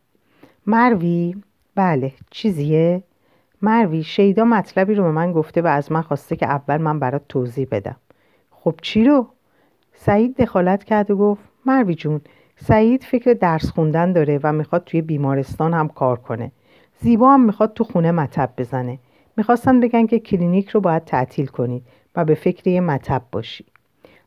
مروی؟ 0.67 1.35
بله 1.75 2.11
چیزیه؟ 2.31 3.03
مروی 3.61 4.03
شیدا 4.03 4.45
مطلبی 4.45 4.95
رو 4.95 5.03
به 5.03 5.11
من 5.11 5.31
گفته 5.31 5.61
و 5.61 5.67
از 5.67 5.91
من 5.91 6.01
خواسته 6.01 6.35
که 6.35 6.45
اول 6.45 6.77
من 6.77 6.99
برات 6.99 7.21
توضیح 7.29 7.67
بدم. 7.71 7.95
خب 8.51 8.75
چی 8.81 9.03
رو؟ 9.03 9.27
سعید 9.93 10.37
دخالت 10.37 10.83
کرد 10.83 11.11
و 11.11 11.17
گفت 11.17 11.43
مروی 11.65 11.95
جون 11.95 12.21
سعید 12.55 13.03
فکر 13.03 13.33
درس 13.33 13.69
خوندن 13.69 14.13
داره 14.13 14.39
و 14.43 14.53
می‌خواد 14.53 14.83
توی 14.83 15.01
بیمارستان 15.01 15.73
هم 15.73 15.87
کار 15.87 16.19
کنه. 16.19 16.51
زیبا 16.99 17.33
هم 17.33 17.45
می‌خواد 17.45 17.73
تو 17.73 17.83
خونه 17.83 18.11
مطب 18.11 18.49
بزنه. 18.57 18.99
می‌خواستن 19.37 19.79
بگن 19.79 20.05
که 20.05 20.19
کلینیک 20.19 20.69
رو 20.69 20.81
باید 20.81 21.05
تعطیل 21.05 21.45
کنید 21.45 21.83
و 22.15 22.25
به 22.25 22.35
فکر 22.35 22.67
یه 22.67 22.81
مطب 22.81 23.21
باشی. 23.31 23.65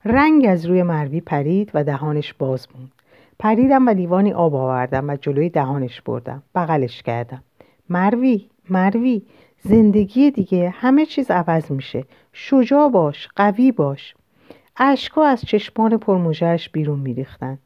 رنگ 0.04 0.46
از 0.48 0.66
روی 0.66 0.82
مروی 0.82 1.20
پرید 1.20 1.70
و 1.74 1.84
دهانش 1.84 2.34
باز 2.34 2.66
موند. 2.74 2.92
پریدم 3.38 3.86
و 3.86 3.90
لیوانی 3.90 4.32
آب 4.32 4.54
آوردم 4.54 5.10
و 5.10 5.16
جلوی 5.16 5.50
دهانش 5.50 6.00
بردم. 6.00 6.42
بغلش 6.54 7.02
کردم. 7.02 7.42
مروی 7.88 8.48
مروی 8.70 9.22
زندگی 9.60 10.30
دیگه. 10.30 10.70
همه 10.70 11.06
چیز 11.06 11.30
عوض 11.30 11.70
میشه. 11.70 12.04
شجاع 12.32 12.88
باش 12.88 13.28
قوی 13.36 13.72
باش. 13.72 14.14
اشکا 14.76 15.24
از 15.24 15.40
چشمان 15.40 15.96
پرموجهش 15.96 16.68
بیرون 16.68 16.98
میریختند 16.98 17.58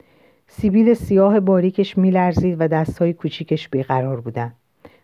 سیبیل 0.47 0.95
سیاه 0.95 1.41
باریکش 1.41 1.99
میلرزید 1.99 2.57
و 2.61 2.69
دستهای 2.69 3.13
کوچیکش 3.13 3.69
بیقرار 3.69 4.21
بودن. 4.21 4.53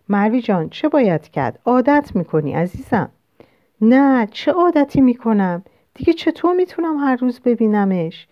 مروی 0.09 0.43
جان 0.43 0.69
چه 0.69 0.89
باید 0.89 1.29
کرد؟ 1.29 1.59
عادت 1.65 2.11
می‌کنی 2.15 2.53
عزیزم؟ 2.53 3.11
نه 3.81 4.29
چه 4.31 4.53
عادتی 4.53 5.01
می‌کنم؟ 5.01 5.63
دیگه 5.95 6.13
چطور 6.13 6.55
می‌تونم 6.55 6.97
هر 6.97 7.17
روز 7.17 7.41
ببینمش؟ 7.41 8.29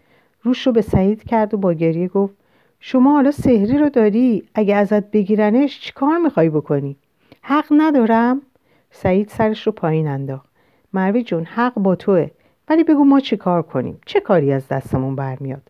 روش 0.47 0.67
رو 0.67 0.73
به 0.73 0.83
سعید 0.83 1.25
کرد 1.25 1.55
و 1.55 1.57
با 1.57 1.73
گریه 1.73 2.09
گفت 2.09 2.35
شما 2.81 3.12
حالا 3.12 3.31
سحری 3.31 3.79
رو 3.79 3.88
داری؟ 3.88 4.49
اگه 4.55 4.75
ازت 4.76 5.11
بگیرنش 5.11 5.81
چیکار 5.81 6.19
می‌خوای 6.19 6.50
بکنی؟ 6.50 6.97
حق 7.43 7.65
ندارم؟ 7.71 8.43
سعید 8.91 9.29
سرش 9.29 9.67
رو 9.67 9.73
پایین 9.73 10.09
انداخت. 10.09 10.49
مروی 10.93 11.23
جون 11.23 11.45
حق 11.45 11.75
با 11.75 11.95
توه 11.95 12.31
ولی 12.69 12.85
بگو 12.85 13.05
ما 13.05 13.21
چی 13.21 13.37
کار 13.37 13.62
کنیم؟ 13.62 13.99
چه 14.07 14.21
کاری 14.21 14.53
از 14.53 14.69
دستمون 14.69 15.17
برمیاد؟ 15.17 15.62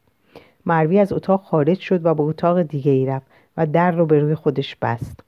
مروی 0.67 0.99
از 0.99 1.13
اتاق 1.13 1.43
خارج 1.43 1.79
شد 1.79 2.07
و 2.07 2.15
به 2.15 2.23
اتاق 2.23 2.63
دیگه 2.63 2.93
ای 2.93 3.07
رفت 3.07 3.27
و 3.57 3.67
در 3.67 3.91
رو 3.91 4.07
به 4.07 4.19
روی 4.19 4.35
خودش 4.35 4.77
بست. 4.77 5.21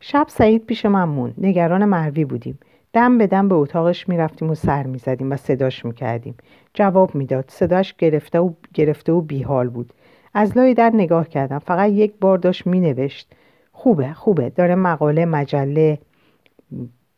شب 0.00 0.26
سعید 0.28 0.66
پیش 0.66 0.86
من 0.86 1.04
موند. 1.04 1.34
نگران 1.38 1.84
مروی 1.84 2.24
بودیم. 2.24 2.58
دم 2.92 3.18
به 3.18 3.26
دم 3.26 3.48
به 3.48 3.54
اتاقش 3.54 4.08
می‌رفتیم 4.08 4.50
و 4.50 4.54
سر 4.54 4.86
می‌زدیم 4.86 5.32
و 5.32 5.36
صداش 5.36 5.84
می‌کردیم. 5.84 6.34
جواب 6.74 7.14
می‌داد. 7.14 7.44
صداش 7.48 7.94
گرفته 7.94 8.38
و 8.38 8.52
گرفته 8.74 9.12
و 9.12 9.20
بیحال 9.20 9.68
بود. 9.68 9.92
از 10.34 10.56
لای 10.56 10.74
در 10.74 10.90
نگاه 10.94 11.28
کردم. 11.28 11.58
فقط 11.58 11.90
یک 11.90 12.14
بار 12.20 12.38
داشت 12.38 12.66
مینوشت. 12.66 13.32
خوبه 13.72 14.12
خوبه. 14.12 14.50
داره 14.50 14.74
مقاله 14.74 15.24
مجله 15.24 15.98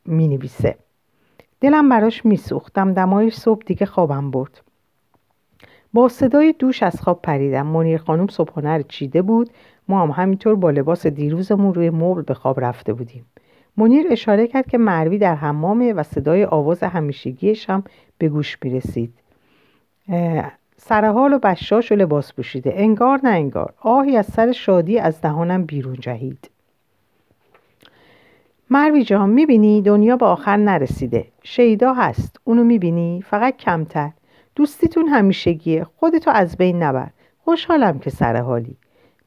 می‌نویسه. 0.05 0.77
دلم 1.61 1.89
براش 1.89 2.25
میسوختم 2.25 2.93
دمای 2.93 3.31
صبح 3.31 3.63
دیگه 3.67 3.87
خوابم 3.87 4.31
برد. 4.31 4.61
با 5.93 6.09
صدای 6.09 6.55
دوش 6.59 6.83
از 6.83 7.03
خواب 7.03 7.23
پریدم. 7.23 7.67
منیر 7.67 7.99
خانم 7.99 8.27
صبحانه 8.27 8.77
رو 8.77 8.83
چیده 8.83 9.23
بود. 9.23 9.51
ما 9.89 10.03
هم 10.03 10.11
همینطور 10.11 10.55
با 10.55 10.71
لباس 10.71 11.07
دیروزمون 11.07 11.75
روی 11.75 11.91
مبل 11.91 12.23
به 12.23 12.35
خواب 12.35 12.61
رفته 12.61 12.93
بودیم. 12.93 13.27
منیر 13.77 14.07
اشاره 14.11 14.47
کرد 14.47 14.67
که 14.67 14.79
مروی 14.79 15.19
در 15.19 15.35
حمامه 15.35 15.93
و 15.93 16.03
صدای 16.03 16.45
آواز 16.45 16.83
همیشگیش 16.83 17.71
هم 17.71 17.85
به 18.19 18.29
گوش 18.29 18.59
می‌رسید. 18.63 19.15
سرحال 20.77 21.33
و 21.33 21.39
بشاش 21.39 21.93
و 21.93 21.95
لباس 21.95 22.33
پوشیده. 22.33 22.73
انگار 22.77 23.21
نه 23.23 23.31
انگار. 23.31 23.75
آهی 23.81 24.17
از 24.17 24.27
سر 24.27 24.53
شادی 24.53 24.99
از 24.99 25.21
دهانم 25.21 25.65
بیرون 25.65 25.97
جهید. 26.01 26.51
مروی 28.71 29.05
جان 29.05 29.31
می‌بینی 29.31 29.83
دنیا 29.83 30.17
به 30.17 30.27
آخر 30.27 30.57
نرسیده. 30.57 31.27
شیدا 31.43 31.93
هست. 31.93 32.41
اونو 32.45 32.65
می‌بینی؟ 32.65 33.25
فقط 33.27 33.57
کمتر. 33.57 34.11
دوستیتون 34.57 35.09
همیشگیه. 35.09 35.85
خودتو 35.97 36.31
از 36.31 36.57
بین 36.57 36.83
نبر. 36.83 37.09
خوشحالم 37.45 37.99
که 37.99 38.11
سر 38.11 38.37
حالی 38.37 38.77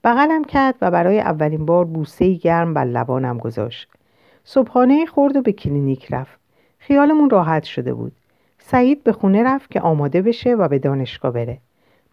بغلم 0.04 0.44
کرد 0.44 0.76
و 0.82 0.92
برای 0.92 1.20
اولین 1.20 1.66
بار 1.66 1.86
بوسه 1.86 2.34
گرم 2.34 2.74
بر 2.74 2.86
لبانم 2.86 3.38
گذاشت. 3.38 3.90
صبحانه 4.50 5.06
خورد 5.06 5.36
و 5.36 5.42
به 5.42 5.52
کلینیک 5.52 6.14
رفت. 6.14 6.40
خیالمون 6.80 7.30
راحت 7.30 7.64
شده 7.64 7.94
بود. 7.94 8.12
سعید 8.60 9.04
به 9.04 9.12
خونه 9.12 9.44
رفت 9.44 9.72
که 9.72 9.82
آماده 9.82 10.22
بشه 10.22 10.56
و 10.56 10.68
به 10.68 10.80
دانشگاه 10.80 11.32
بره. 11.32 11.58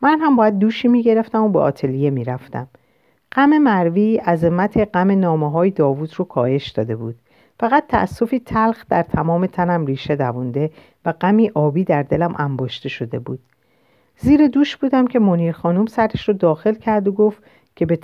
من 0.03 0.19
هم 0.21 0.37
باید 0.37 0.59
دوشی 0.59 0.89
می‌گرفتم 0.89 1.43
و 1.43 1.49
به 1.49 1.59
آتلیه 1.59 2.11
می‌رفتم. 2.11 2.67
غم 3.33 3.59
مروی 3.59 4.17
عظمت 4.17 4.89
غم 4.95 5.11
نامه 5.11 5.51
های 5.51 5.71
داوود 5.71 6.15
رو 6.17 6.25
کاهش 6.25 6.69
داده 6.69 6.97
بود. 6.97 7.15
فقط 7.61 7.87
تأسفی 7.87 8.39
تلخ 8.41 8.85
در 8.89 9.03
تمام 9.03 9.47
تنم 9.47 9.87
ریشه 9.87 10.17
دوونده 10.17 10.71
و 11.05 11.13
غمی 11.13 11.51
آبی 11.55 11.85
در 11.85 12.03
دلم 12.03 12.35
انباشته 12.39 12.89
شده 12.89 13.19
بود. 13.19 13.41
زیر 14.19 14.47
دوش 14.47 14.77
بودم 14.77 15.07
که 15.07 15.19
منیر 15.19 15.53
خانم 15.53 15.87
سرش 15.87 16.29
رو 16.29 16.35
داخل 16.35 16.75
کرد 16.75 17.09
و 17.09 17.13
گفت 17.13 17.43
که 17.77 17.87
به 17.87 17.97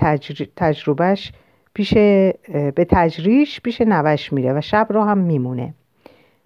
تجربهش 0.56 1.32
پیش 1.74 1.94
به 1.94 2.86
تجریش 2.88 3.60
پیش 3.60 3.80
نوش 3.80 4.32
میره 4.32 4.52
و 4.52 4.60
شب 4.60 4.86
را 4.90 5.04
هم 5.04 5.18
میمونه. 5.18 5.74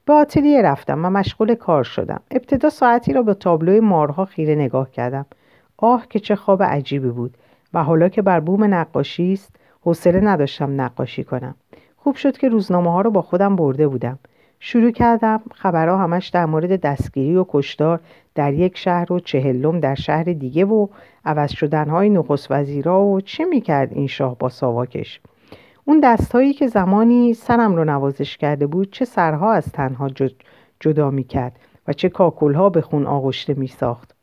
به 0.04 0.12
آتلیه 0.12 0.62
رفتم 0.62 1.04
و 1.04 1.10
مشغول 1.10 1.54
کار 1.54 1.84
شدم. 1.84 2.20
ابتدا 2.30 2.70
ساعتی 2.70 3.12
را 3.12 3.22
به 3.22 3.34
تابلوی 3.34 3.80
مارها 3.80 4.24
خیره 4.24 4.54
نگاه 4.54 4.90
کردم. 4.90 5.26
آه 5.76 6.06
که 6.10 6.20
چه 6.20 6.36
خواب 6.36 6.62
عجیبی 6.62 7.08
بود. 7.08 7.36
و 7.74 7.84
حالا 7.84 8.08
که 8.08 8.22
بر 8.22 8.40
بوم 8.40 8.74
نقاشی 8.74 9.32
است 9.32 9.56
حوصله 9.80 10.20
نداشتم 10.20 10.80
نقاشی 10.80 11.24
کنم. 11.24 11.54
خوب 11.96 12.14
شد 12.14 12.36
که 12.36 12.48
روزنامه 12.48 12.92
ها 12.92 13.00
رو 13.00 13.10
با 13.10 13.22
خودم 13.22 13.56
برده 13.56 13.88
بودم. 13.88 14.18
شروع 14.66 14.90
کردم. 14.90 15.40
خبرها 15.54 15.96
همش 15.96 16.28
در 16.28 16.46
مورد 16.46 16.80
دستگیری 16.80 17.36
و 17.36 17.44
کشتار 17.48 18.00
در 18.34 18.54
یک 18.54 18.78
شهر 18.78 19.12
و 19.12 19.20
چهلم 19.20 19.80
در 19.80 19.94
شهر 19.94 20.24
دیگه 20.24 20.64
و 20.64 20.86
عوض 21.24 21.50
شدنهای 21.50 22.10
نخست 22.10 22.50
وزیرا 22.50 23.04
و 23.04 23.20
چه 23.20 23.44
می‌کرد 23.44 23.92
این 23.92 24.06
شاه 24.06 24.38
با 24.38 24.48
ساواکش. 24.48 25.20
اون 25.84 26.00
دستهایی 26.00 26.52
که 26.52 26.66
زمانی 26.66 27.34
سرم 27.34 27.76
رو 27.76 27.84
نوازش 27.84 28.36
کرده 28.36 28.66
بود 28.66 28.92
چه 28.92 29.04
سرها 29.04 29.52
از 29.52 29.72
تنها 29.72 30.10
جدا 30.80 31.10
می‌کرد 31.10 31.58
و 31.88 31.92
چه 31.92 32.08
کاکلها 32.08 32.68
به 32.68 32.80
خون 32.80 33.06
آغشته 33.06 33.54
میساخت. 33.54 34.14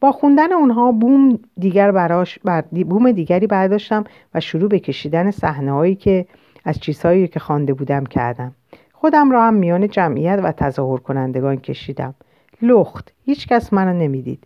با 0.00 0.12
خوندن 0.12 0.52
اونها 0.52 0.92
بوم 0.92 1.38
دیگر 1.58 1.90
براش 1.92 2.38
بر 2.38 2.62
بوم 2.62 3.12
دیگری 3.12 3.46
برداشتم 3.46 4.04
و 4.34 4.40
شروع 4.40 4.68
به 4.68 4.78
کشیدن 4.78 5.30
صحنه 5.30 5.72
هایی 5.72 5.94
که 5.94 6.26
از 6.64 6.80
چیزهایی 6.80 7.28
که 7.28 7.40
خوانده 7.40 7.74
بودم 7.74 8.06
کردم. 8.06 8.54
خودم 9.00 9.30
را 9.30 9.42
هم 9.42 9.54
میان 9.54 9.88
جمعیت 9.88 10.40
و 10.42 10.52
تظاهر 10.52 10.98
کنندگان 10.98 11.56
کشیدم. 11.56 12.14
لخت. 12.62 13.12
هیچ 13.24 13.48
کس 13.48 13.72
منو 13.72 13.98
نمی‌دید. 13.98 14.44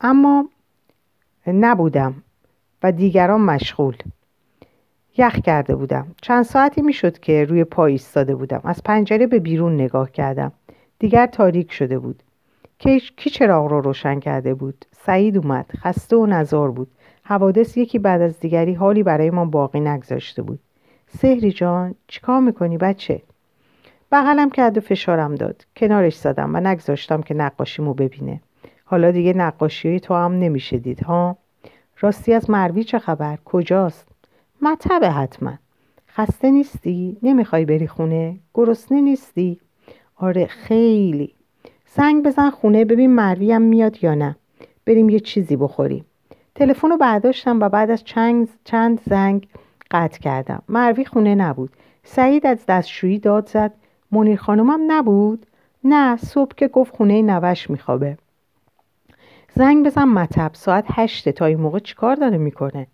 اما 0.00 0.48
نبودم 1.46 2.14
و 2.82 2.92
دیگران 2.92 3.40
مشغول. 3.40 3.96
یخ 5.18 5.40
کرده 5.40 5.76
بودم. 5.76 6.06
چند 6.22 6.44
ساعتی 6.44 6.82
می‌شد 6.82 7.18
که 7.18 7.44
روی 7.44 7.64
پای 7.64 7.92
ایستاده 7.92 8.34
بودم. 8.34 8.60
از 8.64 8.82
پنجره 8.84 9.26
به 9.26 9.38
بیرون 9.38 9.74
نگاه 9.74 10.10
کردم. 10.10 10.52
دیگر 10.98 11.26
تاریک 11.26 11.72
شده 11.72 11.98
بود. 11.98 12.22
کی 12.78 13.30
چراغ 13.30 13.70
رو 13.70 13.80
روشن 13.80 14.20
کرده 14.20 14.54
بود؟ 14.54 14.84
سعید 14.92 15.36
اومد. 15.36 15.66
خسته 15.76 16.16
و 16.16 16.26
نزار 16.26 16.70
بود. 16.70 16.88
حوادث 17.22 17.76
یکی 17.76 17.98
بعد 17.98 18.20
از 18.20 18.40
دیگری 18.40 18.74
حالی 18.74 19.02
برای 19.02 19.30
ما 19.30 19.44
باقی 19.44 19.80
نگذاشته 19.80 20.42
بود. 20.42 20.58
سهری 21.20 21.52
جان 21.52 21.94
چیکار 22.08 22.40
می‌کنی 22.40 22.78
بچه؟ 22.78 23.22
بغلم 24.12 24.50
کرد 24.50 24.78
و 24.78 24.80
فشارم 24.80 25.34
داد. 25.34 25.66
کنارش 25.76 26.16
زدم 26.16 26.54
و 26.54 26.60
نگذاشتم 26.60 27.22
که 27.22 27.34
نقاشیمو 27.34 27.94
ببینه. 27.94 28.40
حالا 28.84 29.10
دیگه 29.10 29.32
نقاشی 29.32 30.00
تو 30.00 30.14
هم 30.14 30.32
نمیشه 30.32 30.78
دید 30.78 31.02
ها؟ 31.02 31.36
راستی 32.00 32.32
از 32.32 32.50
مروی 32.50 32.84
چه 32.84 32.98
خبر؟ 32.98 33.38
کجاست؟ 33.44 34.08
مطبه 34.62 35.10
حتما. 35.10 35.52
خسته 36.08 36.50
نیستی؟ 36.50 37.16
نمی‌خوای 37.22 37.64
بری 37.64 37.86
خونه؟ 37.86 38.36
گرسنه 38.54 39.00
نیستی؟ 39.00 39.60
آره 40.16 40.46
خیلی. 40.46 41.34
زنگ 41.94 42.24
بزن 42.24 42.50
خونه 42.50 42.84
ببین 42.84 43.14
مرویم 43.14 43.62
میاد 43.62 44.04
یا 44.04 44.14
نه. 44.14 44.36
بریم 44.86 45.08
یه 45.08 45.20
چیزی 45.20 45.56
بخوریم. 45.56 46.04
تلفن 46.54 46.88
رو 46.90 46.96
برداشتم 46.96 47.60
و 47.60 47.68
بعد 47.68 47.90
از 47.90 48.04
چند 48.64 49.00
زنگ 49.06 49.48
قطع 49.90 50.18
کردم. 50.18 50.62
مروی 50.68 51.04
خونه 51.04 51.34
نبود. 51.34 51.70
سعید 52.04 52.46
از 52.46 52.66
دستشویی 52.68 53.18
داد 53.18 53.48
زد. 53.48 53.72
منیر 54.12 54.36
خانومم 54.38 54.80
نبود؟ 54.92 55.46
نه 55.84 56.16
صبح 56.16 56.54
که 56.56 56.68
گفت 56.68 56.96
خونه 56.96 57.22
نوش 57.22 57.70
میخوابه. 57.70 58.18
زنگ 59.54 59.86
بزن 59.86 60.04
مطب. 60.04 60.50
ساعت 60.54 60.84
هشته 60.88 61.32
تا 61.32 61.44
این 61.44 61.60
موقع 61.60 61.78
چیکار 61.78 62.16
داره 62.16 62.38
می‌کنه؟ 62.38 62.86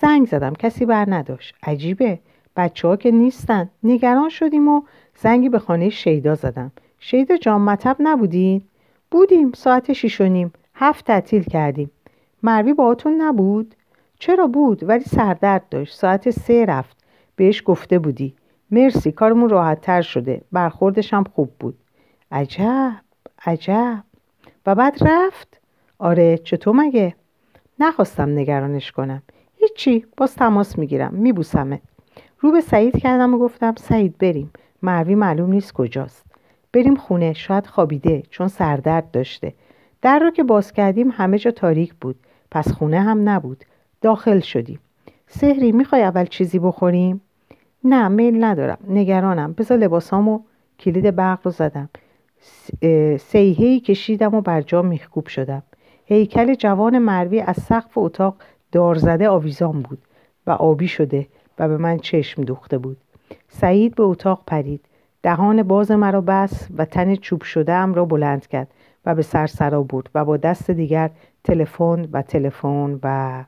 زنگ 0.00 0.26
زدم. 0.26 0.54
کسی 0.54 0.84
بر 0.84 1.04
نداشت. 1.08 1.54
عجیبه. 1.62 2.18
بچه 2.56 2.88
ها 2.88 2.96
که 2.96 3.10
نیستن. 3.10 3.70
نگران 3.82 4.28
شدیم 4.28 4.68
و 4.68 4.82
زنگی 5.16 5.48
به 5.48 5.58
خانه 5.58 5.88
شیدا 5.88 6.34
زدم. 6.34 6.72
شیدا 6.98 7.36
جان 7.36 7.60
مطب 7.60 7.96
نبودین؟ 8.00 8.62
بودیم. 9.10 9.52
ساعت 9.52 9.92
شیش 9.92 10.20
و 10.20 10.24
نیم. 10.24 10.52
هفت 10.74 11.04
تعطیل 11.04 11.42
کردیم. 11.42 11.90
مروی 12.42 12.74
باهاتون 12.74 13.22
نبود؟ 13.22 13.74
چرا 14.18 14.46
بود؟ 14.46 14.88
ولی 14.88 15.04
سردرد 15.04 15.68
داشت. 15.68 15.94
ساعت 15.94 16.30
سه 16.30 16.64
رفت. 16.64 16.96
بهش 17.36 17.62
گفته 17.66 17.98
بودی. 17.98 18.34
مرسی 18.70 19.12
کارمون 19.12 19.48
راحت 19.48 19.80
تر 19.80 20.02
شده. 20.02 20.42
برخوردش 20.52 21.14
هم 21.14 21.24
خوب 21.24 21.50
بود. 21.60 21.78
عجب 22.32 23.00
عجب. 23.46 24.04
و 24.66 24.74
بعد 24.74 24.98
رفت؟ 25.00 25.60
آره 25.98 26.38
چطور 26.38 26.74
مگه؟ 26.74 27.14
نخواستم 27.78 28.38
نگرانش 28.38 28.92
کنم. 28.92 29.22
هیچی 29.56 30.06
باز 30.16 30.34
تماس 30.34 30.78
می‌گیرم. 30.78 31.14
میبوسمه. 31.14 31.80
رو 32.40 32.52
به 32.52 32.60
سعید 32.60 32.98
کردم 32.98 33.34
و 33.34 33.38
گفتم 33.38 33.74
سعید 33.78 34.18
بریم. 34.18 34.50
مروی 34.82 35.14
معلوم 35.14 35.50
نیست 35.50 35.72
کجاست. 35.72 36.24
بریم 36.72 36.96
خونه. 36.96 37.32
شاید 37.32 37.66
خوابیده 37.66 38.22
چون 38.30 38.48
سردرد 38.48 39.10
داشته. 39.10 39.54
در 40.02 40.18
رو 40.18 40.30
که 40.30 40.42
باز 40.42 40.72
کردیم 40.72 41.10
همه 41.10 41.38
جا 41.38 41.50
تاریک 41.50 41.94
بود. 41.94 42.16
پس 42.50 42.72
خونه 42.72 43.00
هم 43.00 43.28
نبود. 43.28 43.64
داخل 44.00 44.40
شدیم 44.40 44.78
سهری 45.26 45.72
می‌خوای 45.72 46.02
اول 46.02 46.24
چیزی 46.24 46.58
بخوریم؟ 46.58 47.20
نه 47.84 48.08
میل 48.08 48.44
ندارم. 48.44 48.78
نگرانم. 48.88 49.52
بذار 49.52 49.78
لباسامو 49.78 50.40
کلید 50.80 51.16
برق 51.16 51.38
رو 51.44 51.50
زدم. 51.50 51.88
سیهی 53.18 53.80
کشیدم 53.80 54.34
و 54.34 54.40
بر 54.40 54.62
جا 54.62 54.82
میخکوب 54.82 55.26
شدم. 55.26 55.62
هیکل 56.04 56.54
جوان 56.54 56.98
مروی 56.98 57.40
از 57.40 57.56
سقف 57.56 57.98
اتاق 57.98 58.36
دارزده 58.72 59.28
آویزان 59.28 59.82
بود 59.82 59.98
و 60.46 60.50
آبی 60.50 60.88
شده 60.88 61.26
و 61.58 61.68
به 61.68 61.76
من 61.76 61.98
چشم 61.98 62.42
دوخته 62.42 62.78
بود. 62.78 62.96
سعید 63.48 63.94
به 63.94 64.02
اتاق 64.02 64.42
پرید. 64.46 64.84
دهان 65.22 65.62
باز 65.62 65.90
مرا 65.90 66.20
بس 66.20 66.68
و 66.76 66.84
تن 66.84 67.14
چوب 67.14 67.42
شده 67.42 67.72
ام 67.72 67.94
را 67.94 68.04
بلند 68.04 68.46
کرد 68.46 68.68
و 69.06 69.14
به 69.14 69.22
سرسرا 69.22 69.82
بود 69.82 70.08
و 70.14 70.24
با 70.24 70.36
دست 70.36 70.70
دیگر 70.70 71.10
تلفن 71.44 72.08
و 72.12 72.22
تلفن 72.22 72.98
و 73.02 73.44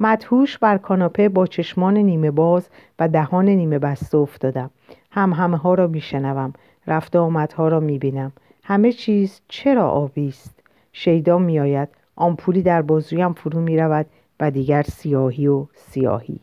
مدهوش 0.00 0.58
بر 0.58 0.78
کاناپه 0.78 1.28
با 1.28 1.46
چشمان 1.46 1.96
نیمه 1.98 2.30
باز 2.30 2.68
و 2.98 3.08
دهان 3.08 3.48
نیمه 3.48 3.78
بسته 3.78 4.18
افتادم. 4.18 4.70
هم 5.10 5.32
همه 5.32 5.56
ها 5.56 5.74
را 5.74 5.86
میشنوم. 5.86 6.52
رفت 6.86 7.16
آمدها 7.16 7.68
را 7.68 7.80
می‌بینم. 7.80 8.32
همه 8.64 8.92
چیز 8.92 9.40
چرا 9.48 9.88
آبی 9.88 10.28
است؟ 10.28 10.60
شیدا 10.92 11.38
میآید. 11.38 11.88
آمپولی 12.16 12.62
در 12.62 12.82
بازویم 12.82 13.32
فرو 13.32 13.60
می‌رود 13.60 14.06
و 14.40 14.50
دیگر 14.50 14.82
سیاهی 14.82 15.46
و 15.46 15.66
سیاهی. 15.74 16.40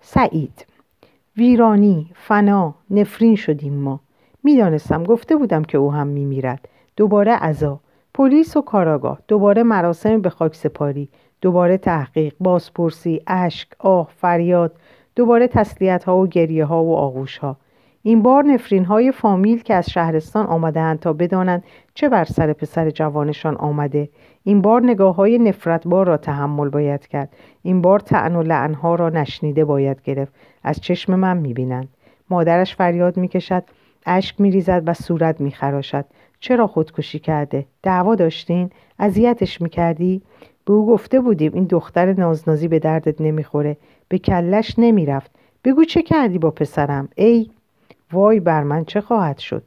سعید. 0.00 0.66
ویرانی 1.36 2.10
فنا 2.14 2.74
نفرین 2.90 3.36
شدیم 3.36 3.74
ما. 3.74 4.00
می‌دانستم 4.44 5.04
گفته 5.04 5.36
بودم 5.36 5.62
که 5.62 5.78
او 5.78 5.92
هم 5.92 6.06
میمیرد. 6.06 6.68
دوباره 6.96 7.32
عزا. 7.32 7.80
پلیس 8.14 8.56
و 8.56 8.62
کاراگاه. 8.62 9.18
دوباره 9.28 9.62
مراسم 9.62 10.20
به 10.20 10.30
خاک 10.30 10.54
سپاری 10.54 11.08
دوباره 11.42 11.76
تحقیق 11.76 12.34
بازپرسی 12.40 13.22
اشک 13.26 13.68
آه 13.78 14.08
فریاد 14.16 14.72
دوباره 15.16 15.48
تسلیت 15.48 16.04
ها 16.04 16.18
و 16.18 16.26
گریه 16.26 16.64
ها 16.64 16.84
و 16.84 16.96
آغوش 16.96 17.38
ها 17.38 17.56
این 18.02 18.22
بار 18.22 18.44
نفرین 18.44 18.84
های 18.84 19.12
فامیل 19.12 19.62
که 19.62 19.74
از 19.74 19.90
شهرستان 19.90 20.46
آمدهاند 20.46 21.00
تا 21.00 21.12
بدانند 21.12 21.64
چه 21.94 22.08
بر 22.08 22.24
سر 22.24 22.52
پسر 22.52 22.90
جوانشان 22.90 23.56
آمده. 23.56 24.08
این 24.44 24.62
بار 24.62 24.82
نگاه 24.82 25.14
های 25.14 25.38
نفرت 25.38 25.88
بار 25.88 26.06
را 26.06 26.16
تحمل 26.16 26.68
باید 26.68 27.06
کرد. 27.06 27.36
این 27.62 27.82
بار 27.82 28.00
تعن 28.00 28.36
و 28.36 28.42
لعن 28.42 28.74
ها 28.74 28.94
را 28.94 29.08
نشنیده 29.08 29.64
باید 29.64 30.02
گرفت. 30.02 30.32
از 30.62 30.80
چشم 30.80 31.14
من 31.14 31.36
می‌بینند. 31.36 31.88
مادرش 32.30 32.76
فریاد 32.76 33.16
می‌کشد 33.16 33.64
اشک 34.06 34.40
میریزد 34.40 34.82
و 34.86 34.94
صورت 34.94 35.40
میخراشد. 35.40 36.04
چرا 36.42 36.66
خودکشی 36.66 37.18
کرده؟ 37.18 37.66
دعوا 37.82 38.14
داشتین؟ 38.14 38.70
اذیتش 38.98 39.60
می‌کردی؟ 39.60 40.22
به 40.64 40.72
او 40.72 40.86
گفته 40.86 41.20
بودیم 41.20 41.52
این 41.54 41.64
دختر 41.64 42.12
نازنازی 42.12 42.68
به 42.68 42.78
دردت 42.78 43.20
نمی‌خوره. 43.20 43.76
به 44.08 44.18
کلش 44.18 44.74
نمی‌رفت. 44.78 45.30
بگو 45.64 45.84
چه 45.84 46.02
کردی 46.02 46.38
با 46.38 46.50
پسرم؟ 46.50 47.08
ای 47.16 47.50
وای 48.12 48.40
بر 48.40 48.62
من 48.62 48.84
چه 48.84 49.00
خواهد 49.00 49.38
شد؟ 49.38 49.62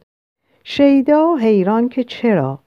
شیدا 0.64 1.36
حیران 1.36 1.88
که 1.88 2.04
چرا؟ 2.04 2.58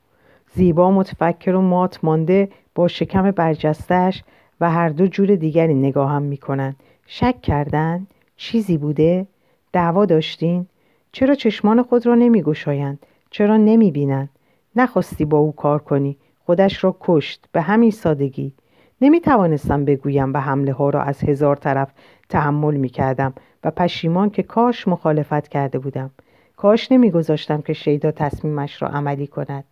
زیبا 0.54 0.92
متفکر 0.92 1.56
و 1.56 1.62
مات 1.62 2.00
مانده 2.04 2.50
با 2.76 2.88
شکم 2.88 3.32
برجستش 3.32 4.24
و 4.62 4.72
هر 4.72 4.90
دو 4.90 5.08
جور 5.08 5.36
دیگری 5.36 5.74
نگاهم 5.74 6.22
می‌کنند 6.22 6.76
شک 7.08 7.42
کردند 7.42 8.08
چیزی 8.38 8.78
بوده؟ 8.78 9.28
دعوا 9.74 10.06
داشتین؟ 10.06 10.66
چرا 11.12 11.36
چشمان 11.36 11.84
خود 11.84 12.06
را 12.06 12.16
نمیگشایند؟ 12.16 13.00
چرا 13.30 13.58
نمی‌بینند 13.58 14.30
نخواستی 14.76 15.26
با 15.26 15.38
او 15.38 15.52
کار 15.52 15.80
کنی. 15.80 16.18
خودش 16.46 16.84
را 16.84 16.98
کشت. 17.00 17.46
به 17.52 17.62
همین 17.62 17.92
سادگی. 17.92 18.54
نمی 19.02 19.22
توانستم 19.22 19.86
بگویم 19.86 20.34
و 20.34 20.38
حمله 20.38 20.74
ها 20.74 20.90
را 20.90 21.02
از 21.02 21.24
هزار 21.24 21.56
طرف 21.56 21.92
تحمل 22.30 22.76
می 22.76 22.90
کردم 22.90 23.34
و 23.64 23.72
پشیمان 23.72 24.30
که 24.30 24.44
کاش 24.44 24.88
مخالفت 24.88 25.48
کرده 25.48 25.80
بودم. 25.80 26.12
کاش 26.58 26.92
نمیگذاشتم 26.92 27.62
که 27.62 27.74
شیدا 27.74 28.12
تصمیمش 28.12 28.82
را 28.82 28.88
عملی 28.88 29.28
کند. 29.28 29.64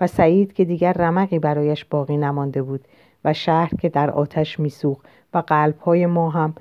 و 0.00 0.06
سعید 0.06 0.52
که 0.52 0.64
دیگر 0.64 0.92
رمقی 0.92 1.38
برایش 1.38 1.84
باقی 1.84 2.16
نمانده 2.16 2.62
بود 2.62 2.84
و 3.24 3.32
شهر 3.32 3.70
که 3.80 3.88
در 3.88 4.10
آتش 4.10 4.60
میسوخت 4.60 5.06
و 5.34 5.38
قلبهای 5.38 6.06
ما 6.06 6.30
هم 6.30 6.54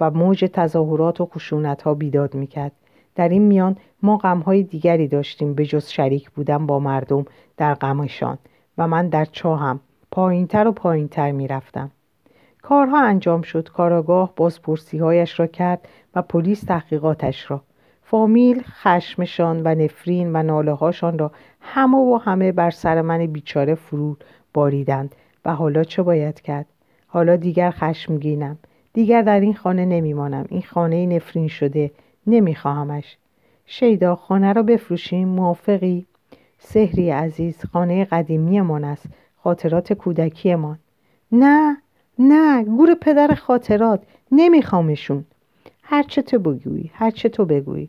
و 0.00 0.10
موج 0.10 0.44
تظاهرات 0.52 1.20
و 1.20 1.26
خشونت 1.26 1.82
ها 1.82 1.94
بیداد 1.94 2.34
می‌کرد. 2.34 2.72
در 3.14 3.28
این 3.28 3.42
میان 3.42 3.76
ما 4.02 4.16
غمهای 4.16 4.62
دیگری 4.62 5.08
داشتیم 5.08 5.54
به 5.54 5.66
جز 5.66 5.88
شریک 5.88 6.30
بودن 6.30 6.66
با 6.66 6.78
مردم 6.78 7.24
در 7.56 7.74
غمشان 7.74 8.38
و 8.78 8.88
من 8.88 9.08
در 9.08 9.24
چاهم 9.24 9.80
پایینتر 10.10 10.68
و 10.68 10.72
پایینتر 10.72 11.32
می‌رفتم. 11.32 11.90
کارها 12.62 13.00
انجام 13.02 13.42
شد 13.42 13.68
کاراگاه 13.68 14.32
بازپرسی 14.36 14.98
هایش 14.98 15.40
را 15.40 15.46
کرد 15.46 15.88
و 16.14 16.22
پلیس 16.22 16.60
تحقیقاتش 16.60 17.50
را. 17.50 17.62
فامیل 18.02 18.62
خشمشان 18.62 19.62
و 19.64 19.74
نفرین 19.74 20.36
و 20.36 20.42
ناله 20.42 20.72
هاشان 20.72 21.18
را 21.18 21.32
همه 21.60 21.96
و 21.96 22.20
همه 22.24 22.52
بر 22.52 22.70
سر 22.70 23.02
من 23.02 23.26
بیچاره 23.26 23.74
فرود 23.74 24.24
باریدند 24.54 25.14
و 25.44 25.54
حالا 25.54 25.84
چه 25.84 26.02
باید 26.02 26.40
کرد؟ 26.40 26.66
حالا 27.06 27.36
دیگر 27.36 27.70
خشمگینم. 27.70 28.58
دیگر 28.92 29.22
در 29.22 29.40
این 29.40 29.54
خانه 29.54 29.84
نمیمانم. 29.84 30.46
این 30.48 30.62
خانه 30.62 31.06
نفرین 31.06 31.48
شده 31.48 31.90
نمیخواهمش. 32.26 33.16
شیدا 33.70 34.16
خانه 34.16 34.52
را 34.52 34.62
بفروشیم. 34.62 35.28
موافقی؟ 35.28 36.06
سهری 36.58 37.10
عزیز 37.10 37.64
خانه 37.72 38.04
قدیمیمان 38.04 38.84
است. 38.84 39.06
خاطرات 39.36 39.92
کودکیمان. 39.92 40.78
نه 41.32 41.76
نه 42.18 42.64
گور 42.64 42.94
پدر 42.94 43.34
خاطرات. 43.34 44.02
نمیخوامشون. 44.32 45.24
هرچه 45.82 46.22
تو 46.22 46.38
بگویی 46.38 46.90
هرچه 46.94 47.28
تو 47.28 47.44
بگویی. 47.44 47.88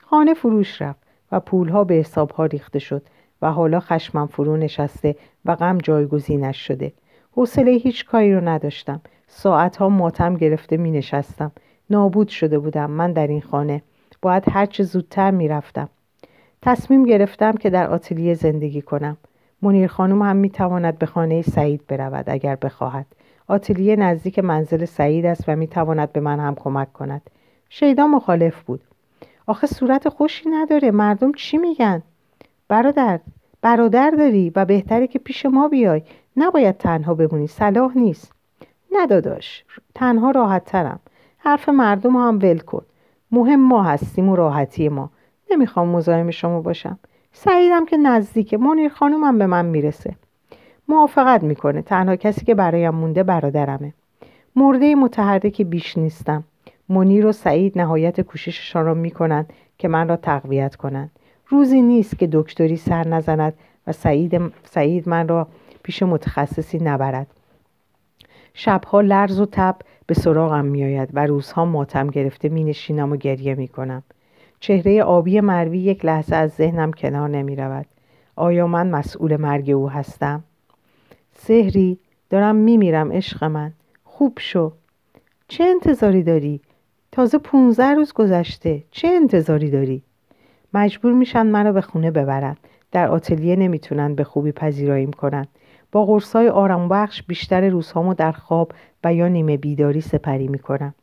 خانه 0.00 0.34
فروش 0.34 0.82
رفت 0.82 1.00
و 1.32 1.40
پولها 1.40 1.84
به 1.84 1.94
حسابها 1.94 2.46
ریخته 2.46 2.78
شد 2.78 3.02
و 3.42 3.52
حالا 3.52 3.80
خشمم 3.80 4.26
فرو 4.26 4.56
نشسته 4.56 5.16
و 5.44 5.56
غم 5.56 5.78
جایگزینش 5.78 6.66
شده. 6.66 6.92
حوصله 7.32 7.70
هیچ 7.70 8.04
کاری 8.04 8.34
رو 8.34 8.48
نداشتم. 8.48 9.00
ساعتها 9.26 9.88
ماتم 9.88 10.36
گرفته 10.36 10.76
می 10.76 10.90
نشستم. 10.90 11.52
نابود 11.90 12.28
شده 12.28 12.58
بودم 12.58 12.90
من 12.90 13.12
در 13.12 13.26
این 13.26 13.40
خانه. 13.40 13.82
باید 14.22 14.44
هرچه 14.48 14.82
زودتر 14.82 15.30
می 15.30 15.48
رفتم 15.48 15.88
تصمیم 16.62 17.04
گرفتم 17.04 17.52
که 17.52 17.70
در 17.70 17.90
آتلیه 17.90 18.34
زندگی 18.34 18.82
کنم. 18.82 19.16
منیر 19.62 19.86
خانم 19.86 20.22
هم 20.22 20.36
می 20.36 20.50
تواند 20.50 20.98
به 20.98 21.06
خانه 21.06 21.42
سعید 21.42 21.86
برود 21.86 22.24
اگر 22.30 22.56
بخواهد. 22.56 23.06
آتلیه 23.48 23.96
نزدیک 23.96 24.38
منزل 24.38 24.84
سعید 24.84 25.26
است 25.26 25.44
و 25.48 25.56
می 25.56 25.66
تواند 25.66 26.12
به 26.12 26.20
من 26.20 26.40
هم 26.40 26.54
کمک 26.54 26.92
کند. 26.92 27.30
شیدا 27.68 28.06
مخالف 28.06 28.62
بود. 28.62 28.80
آخه 29.46 29.66
صورت 29.66 30.08
خوشی 30.08 30.48
نداره. 30.50 30.90
مردم 30.90 31.32
چی 31.32 31.58
میگن؟ 31.58 32.02
برادر 32.68 33.20
برادر 33.62 34.10
داری 34.10 34.52
و 34.56 34.64
بهتره 34.64 35.06
که 35.06 35.18
پیش 35.18 35.46
ما 35.46 35.68
بیای. 35.68 36.02
نباید 36.36 36.76
تنها 36.76 37.14
بمونی. 37.14 37.46
صلاح 37.46 37.98
نیست. 37.98 38.32
نداداش 38.92 39.64
تنها 39.94 40.30
راحت 40.30 40.64
ترم 40.64 41.00
حرف 41.38 41.68
مردم 41.68 42.16
هم 42.16 42.38
ول 42.42 42.58
کن. 42.58 42.82
مهم 43.32 43.68
ما 43.68 43.82
هستیم 43.82 44.28
و 44.28 44.36
راحتی 44.36 44.88
ما. 44.88 45.10
نمی‌خوام 45.50 45.88
مزاحم 45.88 46.30
شما 46.30 46.60
باشم. 46.60 46.98
سعیدم 47.32 47.86
که 47.86 47.96
نزدیکه. 47.96 48.56
منیر 48.56 48.88
خانومم 48.88 49.38
به 49.38 49.46
من 49.46 49.64
می‌رسه. 49.66 50.14
موافقت 50.88 51.42
می‌کنه. 51.42 51.82
تنها 51.82 52.16
کسی 52.16 52.44
که 52.44 52.54
برایم 52.54 52.94
مونده 52.94 53.22
برادرمه. 53.22 53.92
مرده 54.56 54.94
متحرک 54.94 55.62
بیش 55.62 55.98
نیستم. 55.98 56.44
منیر 56.88 57.26
و 57.26 57.32
سعید 57.32 57.78
نهایت 57.78 58.20
کوشششان 58.20 58.84
را 58.84 58.94
می‌کنند 58.94 59.52
که 59.78 59.88
من 59.88 60.08
را 60.08 60.16
تقویت 60.16 60.76
کنند. 60.76 61.10
روزی 61.48 61.82
نیست 61.82 62.18
که 62.18 62.28
دکتری 62.32 62.76
سر 62.76 63.08
نزند 63.08 63.54
و 63.86 63.92
سعید, 63.92 64.40
سعید 64.64 65.08
من 65.08 65.28
را 65.28 65.46
پیش 65.82 66.02
متخصصی 66.02 66.78
نبرد. 66.78 67.26
شبها 68.54 69.00
لرز 69.00 69.40
و 69.40 69.46
تب 69.46 69.76
به 70.06 70.14
سراغم 70.14 70.64
میآید 70.64 71.08
و 71.12 71.26
روزها 71.26 71.64
ماتم 71.64 72.06
گرفته 72.06 72.48
می 72.48 72.64
نشینم 72.64 73.12
و 73.12 73.16
گریه 73.16 73.54
می 73.54 73.68
کنم. 73.68 74.02
چهره 74.60 75.02
آبی 75.02 75.40
مروی 75.40 75.78
یک 75.78 76.04
لحظه 76.04 76.36
از 76.36 76.50
ذهنم 76.50 76.92
کنار 76.92 77.28
نمی 77.28 77.56
رود. 77.56 77.86
آیا 78.36 78.66
من 78.66 78.90
مسئول 78.90 79.36
مرگ 79.36 79.70
او 79.70 79.90
هستم؟ 79.90 80.44
سهری 81.32 81.98
دارم 82.30 82.56
میمیرم 82.56 83.12
عشق 83.12 83.44
من 83.44 83.72
خوب 84.04 84.38
شو 84.40 84.72
چه 85.48 85.64
انتظاری 85.64 86.22
داری؟ 86.22 86.60
تازه 87.12 87.38
پونزه 87.38 87.94
روز 87.94 88.12
گذشته 88.12 88.84
چه 88.90 89.08
انتظاری 89.08 89.70
داری؟ 89.70 90.02
مجبور 90.74 91.12
میشن 91.12 91.46
مرا 91.46 91.72
به 91.72 91.80
خونه 91.80 92.10
ببرن 92.10 92.56
در 92.92 93.08
آتلیه 93.08 93.56
نمی‌تونن 93.56 94.14
به 94.14 94.24
خوبی 94.24 94.52
پذیراییم 94.52 95.10
کنن 95.10 95.46
با 95.92 96.04
قرصای 96.04 96.48
آرام 96.48 96.88
بخش 96.88 97.22
بیشتر 97.22 97.68
روزهامو 97.68 98.14
در 98.14 98.32
خواب 98.32 98.72
و 99.04 99.14
یا 99.14 99.28
نیمه 99.28 99.56
بیداری 99.56 100.00
سپری 100.00 100.48
می‌کنم. 100.48 100.94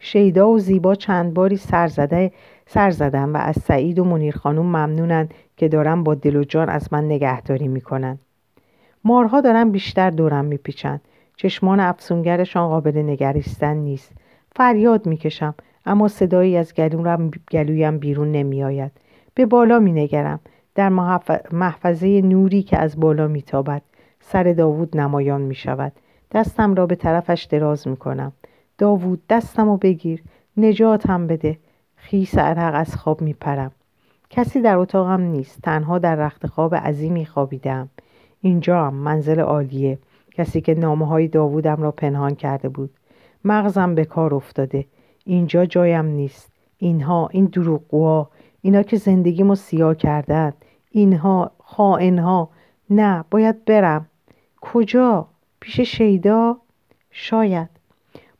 شیدا 0.00 0.48
و 0.48 0.58
زیبا 0.58 0.94
چند 0.94 1.34
باری 1.34 1.56
سر, 1.56 1.88
زده 1.88 2.32
سر 2.66 2.90
زدن 2.90 3.28
و 3.28 3.36
از 3.36 3.56
سعید 3.56 3.98
و 3.98 4.04
منیر 4.04 4.36
خانوم 4.36 4.66
ممنونن 4.66 5.28
که 5.56 5.68
دارن 5.68 6.02
با 6.02 6.14
دل 6.14 6.36
و 6.36 6.44
جان 6.44 6.68
از 6.68 6.92
من 6.92 7.04
نگهداری 7.04 7.68
می‌کنن. 7.68 8.18
مارها 9.04 9.40
دارن 9.40 9.70
بیشتر 9.70 10.10
دورم 10.10 10.44
میپیچن. 10.44 11.00
چشمان 11.36 11.80
افسونگرشان 11.80 12.68
قابل 12.68 12.98
نگریستن 12.98 13.76
نیست. 13.76 14.12
فریاد 14.56 15.06
می‌کشم 15.06 15.54
اما 15.86 16.08
صدایی 16.08 16.56
از 16.56 16.74
گلویم 17.50 17.98
بیرون 17.98 18.32
نمیآید. 18.32 18.92
به 19.34 19.46
بالا 19.46 19.78
مینگرم. 19.78 20.40
در 20.74 20.88
محفظه 21.52 22.22
نوری 22.22 22.62
که 22.62 22.78
از 22.78 23.00
بالا 23.00 23.28
میتابد. 23.28 23.82
سر 24.22 24.52
داوود 24.52 24.96
نمایان 24.96 25.40
می 25.40 25.54
شود 25.54 25.92
دستم 26.32 26.74
را 26.74 26.86
به 26.86 26.94
طرفش 26.94 27.46
دراز 27.50 27.88
می 27.88 27.96
کنم 27.96 28.32
داوود 28.78 29.22
دستم 29.28 29.68
رو 29.68 29.76
بگیر. 29.76 30.22
نجاتم 30.56 31.26
بده. 31.26 31.58
خیس 31.96 32.38
عرق 32.38 32.72
از 32.74 32.96
خواب 32.96 33.20
می 33.22 33.32
پرم 33.32 33.72
کسی 34.30 34.60
در 34.60 34.76
اتاقم 34.76 35.20
نیست. 35.20 35.62
تنها 35.62 35.98
در 35.98 36.16
رخت 36.16 36.46
خواب 36.46 36.74
عظیمی 36.74 37.26
خوابیدم 37.26 37.88
اینجا 38.40 38.86
هم 38.86 38.94
منزل 38.94 39.40
عالیه. 39.40 39.98
کسی 40.34 40.60
که 40.60 40.74
نامه 40.74 41.06
های 41.06 41.28
داوودم 41.28 41.82
را 41.82 41.90
پنهان 41.90 42.34
کرده 42.34 42.68
بود. 42.68 42.90
مغزم 43.44 43.94
به 43.94 44.04
کار 44.04 44.34
افتاده. 44.34 44.86
اینجا 45.24 45.66
جایم 45.66 46.04
نیست. 46.04 46.52
اینها 46.78 47.28
این 47.32 47.44
دروغگوها 47.44 48.30
اینا 48.60 48.82
که 48.82 48.96
زندگیمو 48.96 49.54
سیاه 49.54 49.94
کردن 49.94 50.52
اینها 50.90 51.50
خائنها. 51.58 52.50
نه 52.90 53.24
باید 53.30 53.64
برم. 53.64 54.06
کجا؟ 54.62 55.26
پیش 55.60 55.80
شیدا؟ 55.80 56.56
شاید. 57.10 57.68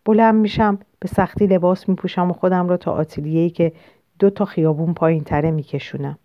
بلند 0.04 0.34
میشم 0.34 0.78
به 1.00 1.08
سختی 1.08 1.46
لباس 1.46 1.88
میپوشم 1.88 2.30
و 2.30 2.32
خودم 2.32 2.68
را 2.68 2.76
تا 2.76 2.92
آتیلیهی 2.92 3.50
که 3.50 3.72
دو 4.18 4.30
تا 4.30 4.44
خیابون 4.44 4.94
پایین 4.94 5.24
تره 5.24 5.50
میکشونم. 5.50 6.18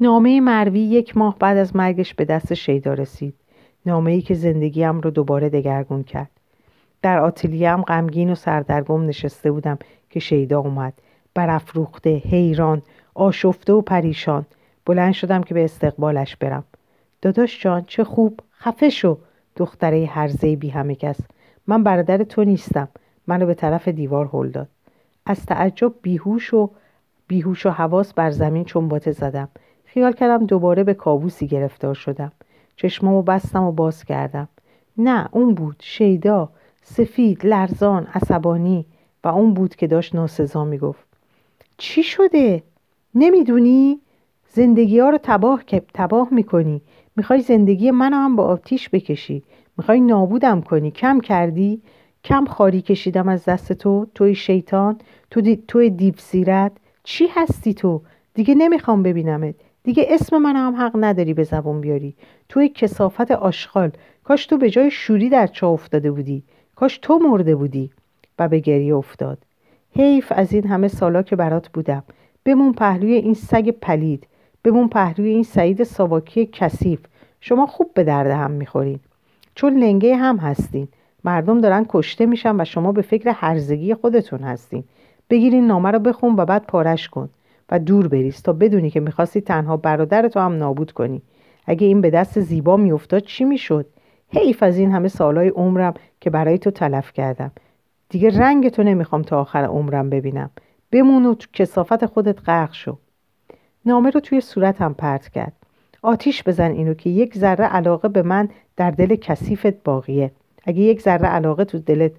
نامه 0.00 0.40
مروی 0.40 0.80
یک 0.80 1.16
ماه 1.16 1.38
بعد 1.38 1.56
از 1.56 1.76
مرگش 1.76 2.14
به 2.14 2.24
دست 2.24 2.54
شیدا 2.54 2.94
رسید. 2.94 3.34
نامه 3.86 4.12
ای 4.12 4.20
که 4.20 4.34
زندگیم 4.34 5.00
رو 5.00 5.10
دوباره 5.10 5.48
دگرگون 5.48 6.02
کرد. 6.02 6.30
در 7.02 7.18
آتلیهم 7.18 7.82
غمگین 7.82 8.30
و 8.30 8.34
سردرگم 8.34 9.06
نشسته 9.06 9.50
بودم 9.50 9.78
که 10.10 10.20
شیدا 10.20 10.60
اومد. 10.60 10.94
برافروخته 11.34 12.16
حیران 12.16 12.82
آشفته 13.14 13.72
و 13.72 13.80
پریشان. 13.80 14.46
بلند 14.86 15.12
شدم 15.12 15.42
که 15.42 15.54
به 15.54 15.64
استقبالش 15.64 16.36
برم. 16.36 16.64
داداش 17.24 17.62
جان 17.62 17.84
چه 17.86 18.04
خوب. 18.04 18.40
خفه 18.58 18.90
شو 18.90 19.18
دختره 19.56 20.06
هرزه 20.06 20.56
بی 20.56 20.68
همه 20.68 20.94
کس. 20.94 21.16
من 21.66 21.82
برادر 21.82 22.24
تو 22.24 22.44
نیستم. 22.44 22.88
منو 23.26 23.46
به 23.46 23.54
طرف 23.54 23.88
دیوار 23.88 24.30
هل 24.32 24.48
داد. 24.48 24.68
از 25.26 25.46
تعجب 25.46 25.92
بیهوش 26.02 26.54
و 26.54 26.70
بیهوش 27.26 27.66
و 27.66 27.70
حواس 27.70 28.14
بر 28.14 28.30
زمین 28.30 28.64
چنباته 28.64 29.12
زدم. 29.12 29.48
خیال 29.84 30.12
کردم 30.12 30.46
دوباره 30.46 30.84
به 30.84 30.94
کابوسی 30.94 31.46
گرفتار 31.46 31.94
شدم. 31.94 32.32
چشمامو 32.76 33.22
بستم 33.22 33.62
و 33.62 33.72
باز 33.72 34.04
کردم. 34.04 34.48
نه 34.98 35.28
اون 35.32 35.54
بود. 35.54 35.76
شیدا 35.80 36.48
سفید 36.82 37.46
لرزان 37.46 38.06
عصبانی. 38.14 38.86
و 39.24 39.28
اون 39.28 39.54
بود 39.54 39.76
که 39.76 39.86
داشت 39.86 40.14
ناسزا 40.14 40.64
می‌گفت. 40.64 41.06
چی 41.78 42.02
شده؟ 42.02 42.62
نمی‌دونی؟ 43.14 44.00
زندگی 44.48 44.98
ها 44.98 45.10
رو 45.10 45.18
تباه, 45.22 45.62
تباه 45.94 46.28
می‌کنی. 46.30 46.82
می‌خوای 47.16 47.40
زندگی 47.40 47.90
منو 47.90 48.16
هم 48.16 48.36
با 48.36 48.44
آتیش 48.44 48.88
بکشی. 48.88 49.42
می‌خوای 49.78 50.00
نابودم 50.00 50.60
کنی. 50.60 50.90
کم 50.90 51.20
کردی 51.20 51.82
کم 52.24 52.44
خاری 52.44 52.82
کشیدم 52.82 53.28
از 53.28 53.44
دست 53.44 53.72
تو. 53.72 54.06
توی 54.14 54.34
شیطان 54.34 54.98
تو 55.30 55.40
دی... 55.40 55.62
توی 55.68 55.90
دیو 55.90 56.14
سیرت 56.16 56.72
چی 57.04 57.26
هستی 57.34 57.74
تو؟ 57.74 58.02
دیگه 58.34 58.54
نمی‌خوام 58.54 59.02
ببینمت. 59.02 59.54
دیگه 59.82 60.06
اسم 60.08 60.38
من 60.38 60.56
هم 60.56 60.74
حق 60.74 60.92
نداری 60.94 61.34
به 61.34 61.44
زبون 61.44 61.80
بیاری. 61.80 62.14
توی 62.48 62.68
کسافت 62.68 63.30
آشغال. 63.30 63.90
کاش 64.24 64.46
تو 64.46 64.58
به 64.58 64.70
جای 64.70 64.90
شوری 64.90 65.28
در 65.28 65.46
چا 65.46 65.68
افتاده 65.68 66.10
بودی. 66.10 66.42
کاش 66.76 66.98
تو 66.98 67.18
مرده 67.18 67.56
بودی 67.56 67.90
و 68.38 68.48
به 68.48 68.58
گریه 68.58 68.94
افتاد. 68.94 69.38
حیف 69.96 70.32
از 70.36 70.52
این 70.52 70.66
همه 70.66 70.88
سالا 70.88 71.22
که 71.22 71.36
برات 71.36 71.68
بودم. 71.68 72.02
بمون 72.44 72.72
پهلوی 72.72 73.12
این 73.12 73.34
سگ 73.34 73.70
پلید. 73.70 74.26
بمون 74.64 74.88
پهلوی 74.88 75.28
این 75.28 75.42
سعید 75.42 75.82
ساواکی 75.82 76.48
کثیف. 76.52 77.00
شما 77.40 77.66
خوب 77.66 77.90
به 77.94 78.04
درد 78.04 78.30
هم 78.30 78.50
می‌خورین. 78.50 79.00
چون 79.54 79.76
لنگه 79.78 80.16
هم 80.16 80.36
هستین. 80.36 80.88
مردم 81.24 81.60
دارن 81.60 81.86
کشته 81.88 82.26
میشن 82.26 82.60
و 82.60 82.64
شما 82.64 82.92
به 82.92 83.02
فکر 83.02 83.32
هرزگی 83.34 83.94
خودتون 83.94 84.38
هستین. 84.38 84.84
بگیرین 85.30 85.66
نامه 85.66 85.90
رو 85.90 85.98
بخون 85.98 86.34
و 86.36 86.44
بعد 86.44 86.66
پارش 86.66 87.08
کن 87.08 87.28
و 87.70 87.78
دور 87.78 88.08
بریز 88.08 88.42
تا 88.42 88.52
بدونی 88.52 88.90
که 88.90 89.00
می‌خواستی 89.00 89.40
تنها 89.40 89.76
برادر 89.76 90.28
تو 90.28 90.40
هم 90.40 90.52
نابود 90.52 90.92
کنی. 90.92 91.22
اگه 91.66 91.86
این 91.86 92.00
به 92.00 92.10
دست 92.10 92.40
زیبا 92.40 92.76
میافتاد 92.76 93.22
چی 93.22 93.44
می‌شد؟ 93.44 93.86
حیف 94.28 94.62
از 94.62 94.78
این 94.78 94.92
همه 94.92 95.08
سالهای 95.08 95.48
عمرم 95.48 95.94
که 96.20 96.30
برای 96.30 96.58
تو 96.58 96.70
تلف 96.70 97.12
کردم. 97.12 97.52
دیگه 98.08 98.38
رنگ 98.38 98.68
تو 98.68 98.82
نمی‌خوام 98.82 99.22
تا 99.22 99.40
آخر 99.40 99.64
عمرم 99.64 100.10
ببینم. 100.10 100.50
بمون 100.92 101.26
و 101.26 101.34
کسافت 101.52 102.06
خودت 102.06 102.48
غرق 102.48 102.74
شو. 102.74 102.98
نامه 103.86 104.10
رو 104.10 104.20
توی 104.20 104.40
صورتم 104.40 104.92
پرت 104.92 105.28
کرد. 105.28 105.52
آتیش 106.02 106.42
بزن 106.42 106.70
اینو 106.70 106.94
که 106.94 107.10
یک 107.10 107.38
ذره 107.38 107.64
علاقه 107.64 108.08
به 108.08 108.22
من 108.22 108.48
در 108.76 108.90
دل 108.90 109.16
کثیفت 109.16 109.82
باقیه. 109.84 110.30
اگه 110.64 110.80
یک 110.80 111.00
ذره 111.00 111.26
علاقه 111.26 111.64
تو 111.64 111.78
دلت 111.78 112.12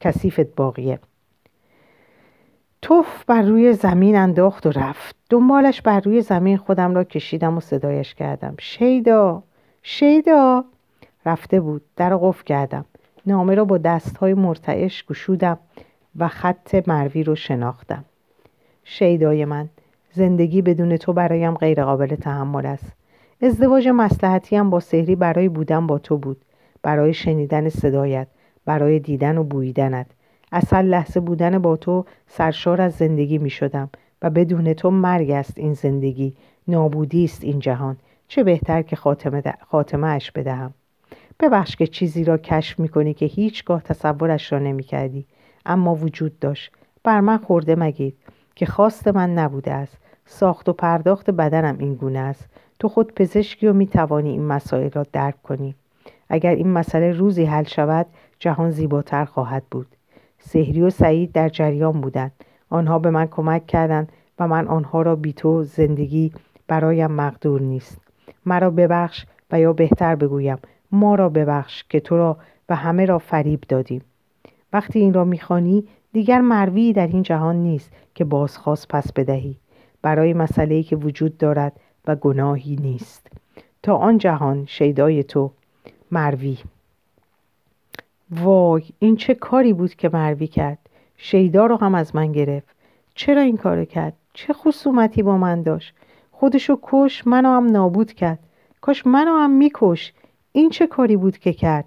کثیفت 0.00 0.54
باقیه. 0.54 0.98
توف 2.82 3.24
بر 3.24 3.42
روی 3.42 3.72
زمین 3.72 4.16
انداخت 4.16 4.66
و 4.66 4.70
رفت. 4.70 5.16
دنبالش 5.30 5.82
بر 5.82 6.00
روی 6.00 6.20
زمین 6.20 6.56
خودم 6.56 6.94
را 6.94 7.04
کشیدم 7.04 7.56
و 7.56 7.60
صدایش 7.60 8.14
کردم. 8.14 8.54
شیدا 8.58 9.42
شیدا! 9.82 10.64
رفته 11.26 11.60
بود. 11.60 11.82
در 11.96 12.16
قفل 12.16 12.44
کردم. 12.44 12.84
نامه 13.26 13.54
را 13.54 13.64
با 13.64 13.78
دستهای 13.78 14.34
مرتعش 14.34 15.04
گشودم 15.04 15.58
و 16.16 16.28
خط 16.28 16.88
مروی 16.88 17.24
رو 17.24 17.34
شناختم. 17.34 18.04
شیدای 18.84 19.44
من. 19.44 19.68
زندگی 20.14 20.62
بدون 20.62 20.96
تو 20.96 21.12
برایم 21.12 21.54
غیرقابل 21.54 22.14
تحمل 22.14 22.66
است. 22.66 22.92
ازدواج 23.42 23.88
مسلحتی 23.88 24.56
هم 24.56 24.70
با 24.70 24.80
سهری 24.80 25.16
برای 25.16 25.48
بودن 25.48 25.86
با 25.86 25.98
تو 25.98 26.16
بود. 26.16 26.44
برای 26.82 27.14
شنیدن 27.14 27.68
صدایت 27.68 28.28
برای 28.64 28.98
دیدن 28.98 29.38
و 29.38 29.44
بویدنت. 29.44 30.06
اصل 30.52 30.82
لحظه 30.82 31.20
بودن 31.20 31.58
با 31.58 31.76
تو 31.76 32.04
سرشار 32.26 32.80
از 32.80 32.92
زندگی 32.92 33.38
می 33.38 33.50
شدم 33.50 33.90
و 34.22 34.30
بدون 34.30 34.72
تو 34.72 34.90
مرگ 34.90 35.30
است 35.30 35.58
این 35.58 35.74
زندگی. 35.74 36.34
نابودی 36.68 37.24
است 37.24 37.44
این 37.44 37.58
جهان. 37.58 37.96
چه 38.28 38.44
بهتر 38.44 38.82
که 38.82 38.96
خاتمه, 38.96 39.42
خاتمه 39.70 40.06
اش 40.06 40.30
بدهم. 40.30 40.74
ببخش 41.40 41.76
که 41.76 41.86
چیزی 41.86 42.24
را 42.24 42.38
کشف 42.38 42.78
می 42.80 42.88
کنی 42.88 43.14
که 43.14 43.26
هیچگاه 43.26 43.82
تصورش 43.82 44.52
را 44.52 44.58
نمی 44.58 44.82
کردی. 44.82 45.26
اما 45.66 45.94
وجود 45.94 46.38
داشت. 46.38 46.72
بر 47.04 47.20
من 47.20 47.38
خورده 47.38 47.76
مگید 47.76 48.16
که 48.54 48.66
خواست 48.66 49.08
من 49.08 49.34
نبوده 49.34 49.72
است. 49.72 49.98
ساخت 50.32 50.68
و 50.68 50.72
پرداخت 50.72 51.30
بدنم 51.30 51.76
این 51.78 51.94
گونه 51.94 52.18
است. 52.18 52.48
تو 52.78 52.88
خود 52.88 53.14
پزشکی 53.14 53.66
و 53.66 53.72
می 53.72 53.86
توانی 53.86 54.30
این 54.30 54.44
مسائل 54.44 54.90
را 54.90 55.06
درک 55.12 55.42
کنی. 55.42 55.74
اگر 56.28 56.54
این 56.54 56.68
مسئله 56.68 57.12
روزی 57.12 57.44
حل 57.44 57.64
شود 57.64 58.06
جهان 58.38 58.70
زیباتر 58.70 59.24
خواهد 59.24 59.62
بود. 59.70 59.86
سهری 60.38 60.82
و 60.82 60.90
سعید 60.90 61.32
در 61.32 61.48
جریان 61.48 62.00
بودند. 62.00 62.32
آنها 62.70 62.98
به 62.98 63.10
من 63.10 63.26
کمک 63.26 63.66
کردند 63.66 64.12
و 64.38 64.48
من 64.48 64.68
آنها 64.68 65.02
را 65.02 65.16
بی 65.16 65.32
تو 65.32 65.62
زندگی 65.62 66.32
برایم 66.68 67.10
مقدور 67.10 67.60
نیست. 67.60 67.98
مرا 68.46 68.70
ببخش 68.70 69.26
و 69.50 69.60
یا 69.60 69.72
بهتر 69.72 70.14
بگویم 70.14 70.58
ما 70.92 71.14
را 71.14 71.28
ببخش 71.28 71.84
که 71.88 72.00
تو 72.00 72.16
را 72.16 72.36
و 72.68 72.76
همه 72.76 73.04
را 73.04 73.18
فریب 73.18 73.60
دادیم. 73.68 74.02
وقتی 74.72 74.98
این 74.98 75.14
را 75.14 75.24
می‌خوانی 75.24 75.84
دیگر 76.12 76.40
مروی 76.40 76.92
در 76.92 77.06
این 77.06 77.22
جهان 77.22 77.56
نیست 77.56 77.90
که 78.14 78.24
بازخواست 78.24 78.88
پس 78.88 79.12
بدهی. 79.12 79.56
برای 80.02 80.32
مسئله 80.32 80.82
که 80.82 80.96
وجود 80.96 81.38
دارد 81.38 81.72
و 82.06 82.16
گناهی 82.16 82.76
نیست. 82.76 83.26
تا 83.82 83.96
آن 83.96 84.18
جهان 84.18 84.66
شیدای 84.66 85.24
تو 85.24 85.50
مروی. 86.10 86.58
وای 88.30 88.82
این 88.98 89.16
چه 89.16 89.34
کاری 89.34 89.72
بود 89.72 89.94
که 89.94 90.10
مروی 90.12 90.46
کرد؟ 90.46 90.78
شیدا 91.16 91.66
رو 91.66 91.76
هم 91.76 91.94
از 91.94 92.16
من 92.16 92.32
گرفت. 92.32 92.76
چرا 93.14 93.40
این 93.40 93.56
کار 93.56 93.84
کرد؟ 93.84 94.12
چه 94.34 94.52
خصومتی 94.52 95.22
با 95.22 95.38
من 95.38 95.62
داشت؟ 95.62 95.94
خودشو 96.32 96.78
کش 96.82 97.26
منو 97.26 97.48
هم 97.48 97.66
نابود 97.66 98.12
کرد. 98.12 98.38
کاش 98.80 99.06
منو 99.06 99.30
هم 99.30 99.50
میکش. 99.50 100.12
این 100.52 100.70
چه 100.70 100.86
کاری 100.86 101.16
بود 101.16 101.38
که 101.38 101.52
کرد؟ 101.52 101.84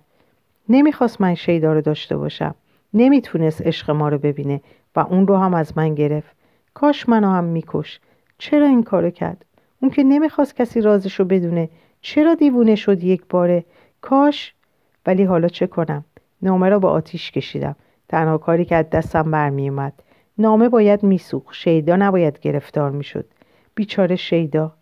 نمی‌خواست 0.69 1.21
من 1.21 1.35
شیدا 1.35 1.73
رو 1.73 1.81
داشته 1.81 2.17
باشم. 2.17 2.55
نمی‌تونست 2.93 3.61
عشق 3.61 3.91
ما 3.91 4.09
رو 4.09 4.17
ببینه 4.17 4.61
و 4.95 4.99
اون 4.99 5.27
رو 5.27 5.37
هم 5.37 5.53
از 5.53 5.77
من 5.77 5.95
گرفت. 5.95 6.34
کاش 6.75 7.09
منو 7.09 7.29
هم 7.29 7.43
میکش. 7.43 7.99
چرا 8.37 8.67
این 8.67 8.83
کارو 8.83 9.09
کرد؟ 9.09 9.45
اون 9.81 9.91
که 9.91 10.03
نمی‌خواست 10.03 10.55
کسی 10.55 10.81
رازشو 10.81 11.25
بدونه. 11.25 11.69
چرا 12.01 12.33
دیوونه 12.33 12.75
شد 12.75 13.03
یک 13.03 13.21
باره؟ 13.29 13.65
کاش. 14.01 14.53
ولی 15.05 15.23
حالا 15.23 15.47
چه 15.47 15.67
کنم؟ 15.67 16.05
نامه 16.41 16.69
را 16.69 16.79
با 16.79 16.89
آتیش 16.89 17.31
کشیدم. 17.31 17.75
تنها 18.09 18.37
کاری 18.37 18.65
که 18.65 18.75
از 18.75 18.89
دستم 18.89 19.31
برمیومد 19.31 19.93
نامه 20.37 20.69
باید 20.69 21.03
میسوخ 21.03 21.53
شیدا 21.53 21.95
نباید 21.95 22.39
گرفتار 22.39 22.91
می‌شد. 22.91 23.25
بیچاره 23.75 24.15
شیدا. 24.15 24.73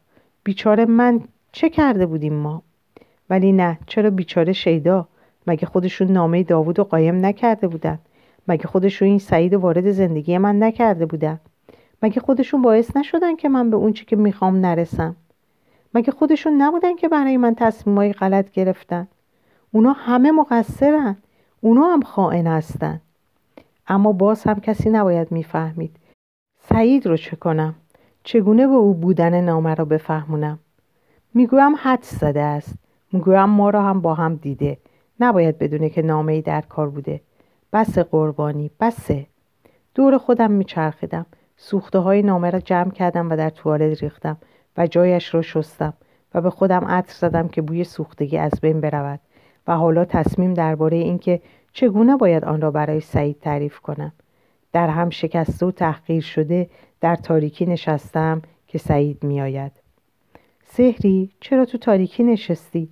بیچاره 0.43 0.85
من 0.85 1.21
چه 1.51 1.69
کرده 1.69 2.05
بودیم 2.05 2.33
ما؟ 2.33 2.63
ولی 3.29 3.51
نه. 3.51 3.79
چرا 3.87 4.09
بیچاره 4.09 4.53
شیدا؟ 4.53 5.07
مگه 5.47 5.65
خودشون 5.65 6.07
نامه 6.07 6.43
داوود 6.43 6.79
و 6.79 6.83
قایم 6.83 7.25
نکرده 7.25 7.67
بودن؟ 7.67 7.99
مگه 8.47 8.67
خودشون 8.67 9.07
این 9.07 9.19
سعید 9.19 9.53
وارد 9.53 9.91
زندگی 9.91 10.37
من 10.37 10.63
نکرده 10.63 11.05
بودن؟ 11.05 11.39
مگه 12.03 12.19
خودشون 12.19 12.61
باعث 12.61 12.97
نشدن 12.97 13.35
که 13.35 13.49
من 13.49 13.69
به 13.69 13.77
اون 13.77 13.93
چی 13.93 14.05
که 14.05 14.15
می‌خوام 14.15 14.55
نرسم؟ 14.65 15.15
مگه 15.93 16.11
خودشون 16.11 16.61
نبودن 16.61 16.95
که 16.95 17.07
برای 17.07 17.37
من 17.37 17.55
تصمیمای 17.55 18.13
غلط 18.13 18.51
گرفتن؟ 18.51 19.07
اونا 19.71 19.93
همه 19.93 20.31
مقصرن. 20.31 21.17
اونا 21.61 21.83
هم 21.83 22.01
خائن 22.01 22.47
هستن. 22.47 23.01
اما 23.87 24.11
باز 24.11 24.43
هم 24.43 24.59
کسی 24.59 24.89
نباید 24.89 25.31
می‌فهمید. 25.31 25.95
سعید 26.69 27.07
رو 27.07 27.17
چه 27.17 27.35
کنم؟ 27.35 27.75
چگونه 28.23 28.67
به 28.67 28.73
او 28.73 28.93
بودن 28.93 29.41
نامه 29.41 29.75
را 29.75 29.85
بفهمونم؟ 29.85 30.59
می‌گویم 31.33 31.75
حد 31.77 32.03
زده 32.03 32.41
است. 32.41 32.73
می‌گویم 33.11 33.49
ما 33.49 33.69
را 33.69 33.81
هم 33.81 34.01
با 34.01 34.13
هم 34.13 34.35
دیده. 34.35 34.77
نباید 35.19 35.57
بدونه 35.57 35.89
که 35.89 36.01
نامه 36.01 36.33
ای 36.33 36.41
در 36.41 36.61
کار 36.61 36.89
بوده. 36.89 37.21
بس 37.73 37.97
قربانی. 37.97 38.71
بسه. 38.79 39.25
دور 39.95 40.17
خودم 40.17 40.51
میچرخیدم. 40.51 41.25
سوخته 41.57 41.99
های 41.99 42.21
نامه 42.21 42.49
را 42.49 42.59
جمع 42.59 42.91
کردم 42.91 43.29
و 43.29 43.35
در 43.35 43.49
توالت 43.49 44.03
ریختم 44.03 44.37
و 44.77 44.87
جایش 44.87 45.33
را 45.33 45.41
شستم 45.41 45.93
و 46.33 46.41
به 46.41 46.49
خودم 46.49 46.85
عطر 46.85 47.13
زدم 47.13 47.47
که 47.47 47.61
بوی 47.61 47.83
سوختگی 47.83 48.37
از 48.37 48.51
بین 48.61 48.81
برود 48.81 49.19
و 49.67 49.77
حالا 49.77 50.05
تصمیم 50.05 50.53
درباره 50.53 50.97
اینکه 50.97 51.41
چگونه 51.73 52.17
باید 52.17 52.45
آن 52.45 52.61
را 52.61 52.71
برای 52.71 53.01
سعید 53.01 53.39
تعریف 53.39 53.79
کنم. 53.79 54.11
در 54.73 54.87
هم 54.87 55.09
شکسته 55.09 55.65
و 55.65 55.71
تحقیر 55.71 56.21
شده 56.21 56.69
در 57.01 57.15
تاریکی 57.15 57.65
نشستم 57.65 58.41
که 58.67 58.77
سعید 58.77 59.23
میآید. 59.23 59.71
سهری 60.63 61.31
چرا 61.39 61.65
تو 61.65 61.77
تاریکی 61.77 62.23
نشستی؟ 62.23 62.89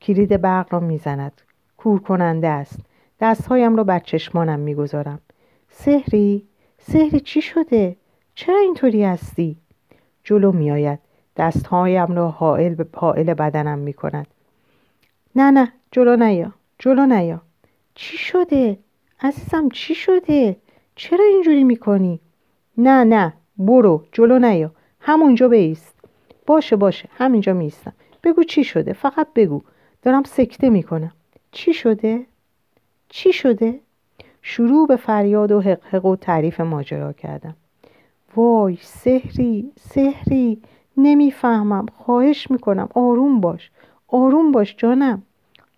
کلید 0.00 0.40
برق 0.40 0.72
را 0.74 0.80
می‌زند. 0.80 1.42
کور 1.76 2.00
کننده 2.00 2.48
است. 2.48 2.80
دستهایم 3.20 3.76
را 3.76 3.84
بر 3.84 3.98
چشمانم 3.98 4.60
می‌گذارم. 4.60 5.20
سهری 5.68 6.46
سهری 6.86 7.20
چی 7.20 7.42
شده؟ 7.42 7.96
چرا 8.34 8.58
اینطوری 8.58 9.04
هستی؟ 9.04 9.56
جلو 10.24 10.52
میآید. 10.52 10.98
دستهایم 11.36 12.16
را 12.16 12.28
حائل 12.28 12.74
به 12.74 12.86
حائل 12.94 13.34
بدنم 13.34 13.78
می‌کند. 13.78 14.26
نه 15.36 15.50
نه 15.50 15.72
جلو 15.90 16.16
نیا 16.16 16.52
جلو 16.78 17.06
نیا. 17.06 17.40
چی 17.94 18.18
شده؟ 18.18 18.78
عزیزم 19.20 19.68
چی 19.68 19.94
شده؟ 19.94 20.56
چرا 20.94 21.24
اینجوری 21.24 21.64
می‌کنی؟ 21.64 22.20
نه 22.78 23.04
نه 23.04 23.32
برو 23.58 24.04
جلو 24.12 24.38
نیا. 24.38 24.70
همونجا 25.00 25.48
بیست. 25.48 25.94
باشه 26.46 26.76
باشه 26.76 27.08
همینجا 27.18 27.52
میستم 27.52 27.92
بگو 28.22 28.42
چی 28.44 28.64
شده؟ 28.64 28.92
فقط 28.92 29.28
بگو. 29.34 29.62
دارم 30.02 30.22
سکته 30.22 30.70
می‌کنم. 30.70 31.12
چی 31.52 31.74
شده؟ 31.74 32.26
چی 33.08 33.32
شده؟ 33.32 33.80
شروع 34.42 34.86
به 34.86 34.96
فریاد 34.96 35.52
و 35.52 35.60
حقحق 35.60 36.04
و 36.04 36.16
تعریف 36.16 36.60
ماجرا 36.60 37.12
کردم. 37.12 37.56
وای 38.36 38.78
سحری 38.80 39.72
سحری 39.80 40.62
نمی‌فهمم. 40.96 41.86
خواهش 41.96 42.50
می‌کنم. 42.50 42.88
آروم 42.94 43.40
باش. 43.40 43.70
آروم 44.08 44.52
باش 44.52 44.74
جانم. 44.78 45.22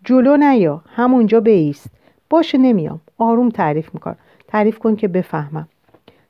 جلو 0.04 0.36
نیا. 0.36 0.82
همونجا 0.86 1.40
بیست. 1.40 1.90
باشه 2.30 2.58
نمیام. 2.58 3.00
آروم 3.18 3.48
تعریف 3.48 3.94
می‌کنم. 3.94 4.16
تعریف 4.48 4.78
کن 4.78 4.96
که 4.96 5.08
بفهمم. 5.08 5.68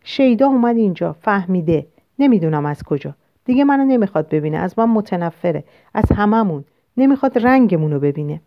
شیدا 0.05 0.47
اومد 0.47 0.77
اینجا. 0.77 1.13
فهمیده. 1.13 1.87
نمی‌دونم 2.19 2.67
از 2.67 2.83
کجا. 2.83 3.15
دیگه 3.45 3.65
منو 3.65 3.85
نمی‌خواد 3.85 4.29
ببینه. 4.29 4.57
از 4.59 4.79
من 4.79 4.89
متنفره. 4.89 5.65
از 5.95 6.13
هممون. 6.13 6.65
نمی‌خواد 6.97 7.39
رنگمون 7.39 7.93
رو 7.93 8.01
ببینه. 8.01 8.41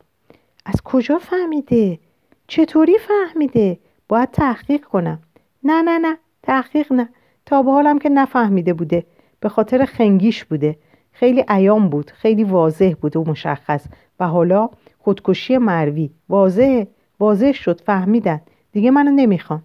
از 0.65 0.81
کجا 0.81 1.17
فهمیده؟ 1.19 1.99
چطوری 2.47 2.97
فهمیده؟ 2.97 3.79
باید 4.09 4.31
تحقیق 4.31 4.85
کنم. 4.85 5.19
نه 5.63 5.81
نه 5.81 5.97
نه 5.97 6.17
تحقیق 6.43 6.93
نه. 6.93 7.09
تا 7.45 7.61
به 7.61 7.71
حالم 7.71 7.99
که 7.99 8.09
نفهمیده 8.09 8.73
بوده. 8.73 9.05
به 9.39 9.49
خاطر 9.49 9.85
خنگیش 9.85 10.45
بوده. 10.45 10.77
خیلی 11.11 11.45
ایام 11.49 11.89
بود 11.89 12.11
خیلی 12.11 12.43
واضح 12.43 12.93
بود 13.01 13.15
و 13.15 13.23
مشخص. 13.23 13.85
و 14.19 14.27
حالا 14.27 14.69
خودکشی 14.97 15.57
مروی. 15.57 16.09
واضح 16.29 16.83
واضح 17.19 17.51
شد 17.51 17.81
فهمیدن. 17.81 18.41
دیگه 18.71 18.91
منو 18.91 19.11
نمی‌خوان. 19.11 19.63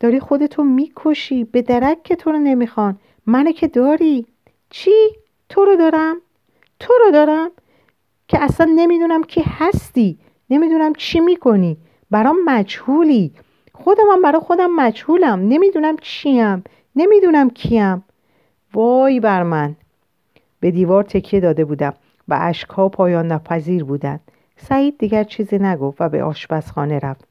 داری 0.00 0.20
خودتو 0.20 0.64
می‌کشی 0.64 1.44
به 1.44 1.62
درک 1.62 2.02
که 2.02 2.16
تو 2.16 2.32
رو 2.32 2.38
نمی‌خوان. 2.38 2.98
منو 3.26 3.52
که 3.52 3.68
داری؟ 3.68 4.26
چی؟ 4.70 5.10
تو 5.48 5.64
رو 5.64 5.76
دارم؟ 5.76 6.16
تو 6.80 6.92
رو 7.04 7.10
دارم؟ 7.10 7.50
که 8.28 8.42
اصلا 8.42 8.72
نمی‌دونم 8.76 9.24
کی 9.24 9.42
هستی. 9.46 10.18
نمی‌دونم 10.50 10.92
چی 10.94 11.20
می‌کنی. 11.20 11.76
برام 12.10 12.36
مجهولی. 12.44 13.32
خودم 13.74 14.04
هم 14.12 14.22
برا 14.22 14.40
خودم 14.40 14.70
مجهولم. 14.76 15.40
نمی‌دونم 15.48 15.96
چیم. 15.96 16.64
نمی‌دونم 16.96 17.50
کیم. 17.50 18.04
وای 18.74 19.20
بر 19.20 19.42
من. 19.42 19.76
به 20.60 20.70
دیوار 20.70 21.04
تکیه 21.04 21.40
داده 21.40 21.64
بودم. 21.64 21.94
و 22.28 22.38
اشکها 22.40 22.88
پایان 22.88 23.32
نپذیر 23.32 23.84
بودند 23.84 24.20
سعید 24.56 24.98
دیگر 24.98 25.24
چیزی 25.24 25.58
نگفت 25.58 26.00
و 26.00 26.08
به 26.08 26.22
آشپزخانه 26.22 26.98
رفت. 26.98 27.24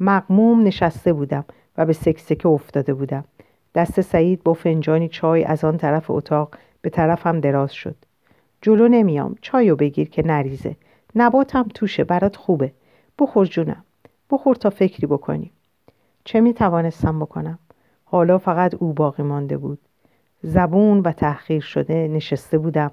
مقموم 0.00 0.62
نشسته 0.62 1.12
بودم 1.12 1.44
و 1.78 1.86
به 1.86 1.92
سکسکه 1.92 2.48
افتاده 2.48 2.94
بودم. 2.94 3.24
دست 3.74 4.00
سعید 4.00 4.42
با 4.42 4.54
فنجانی 4.54 5.08
چای 5.08 5.44
از 5.44 5.64
آن 5.64 5.76
طرف 5.76 6.10
اتاق 6.10 6.54
به 6.80 6.90
طرفم 6.90 7.40
دراز 7.40 7.72
شد. 7.72 7.94
جلو 8.62 8.88
نمیام. 8.88 9.36
چایو 9.40 9.76
بگیر 9.76 10.08
که 10.08 10.26
نریزه. 10.26 10.76
نباتم 11.14 11.68
توشه 11.74 12.04
برات 12.04 12.36
خوبه. 12.36 12.72
بخور 13.18 13.46
جونم. 13.46 13.84
بخور 14.30 14.56
تا 14.56 14.70
فکری 14.70 15.06
بکنی. 15.06 15.50
چه 16.24 16.40
می 16.40 16.54
توانستم 16.54 17.18
بکنم؟ 17.18 17.58
حالا 18.04 18.38
فقط 18.38 18.74
او 18.74 18.92
باقی 18.92 19.22
مانده 19.22 19.56
بود. 19.56 19.78
زبون 20.42 21.00
و 21.00 21.12
تحقیر 21.12 21.60
شده 21.60 22.08
نشسته 22.08 22.58
بودم. 22.58 22.90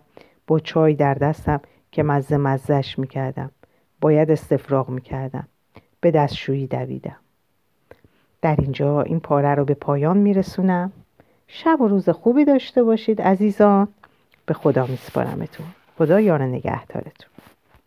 با 0.48 0.60
چای 0.60 0.94
در 0.94 1.14
دستم 1.14 1.62
که 1.92 2.04
مزه 2.04 2.38
مزهش 2.38 3.00
می‌کردم 3.00 3.52
باید 4.02 4.32
استفراغ 4.32 4.90
می‌کردم 4.90 5.48
به 6.02 6.12
دستشویی 6.12 6.68
دویدم. 6.68 7.16
در 8.42 8.56
اینجا 8.60 9.02
این 9.02 9.20
پاره 9.20 9.56
رو 9.56 9.66
به 9.66 9.74
پایان 9.74 10.18
میرسونم 10.18 10.92
شب 11.48 11.82
و 11.82 11.88
روز 11.88 12.10
خوبی 12.10 12.46
داشته 12.46 12.84
باشید 12.84 13.22
عزیزان. 13.22 13.88
به 14.46 14.54
خدا 14.54 14.86
میسپارمتون 14.86 15.66
خدا 15.98 16.20
یار 16.20 16.44
نگهدارتون. 16.44 17.29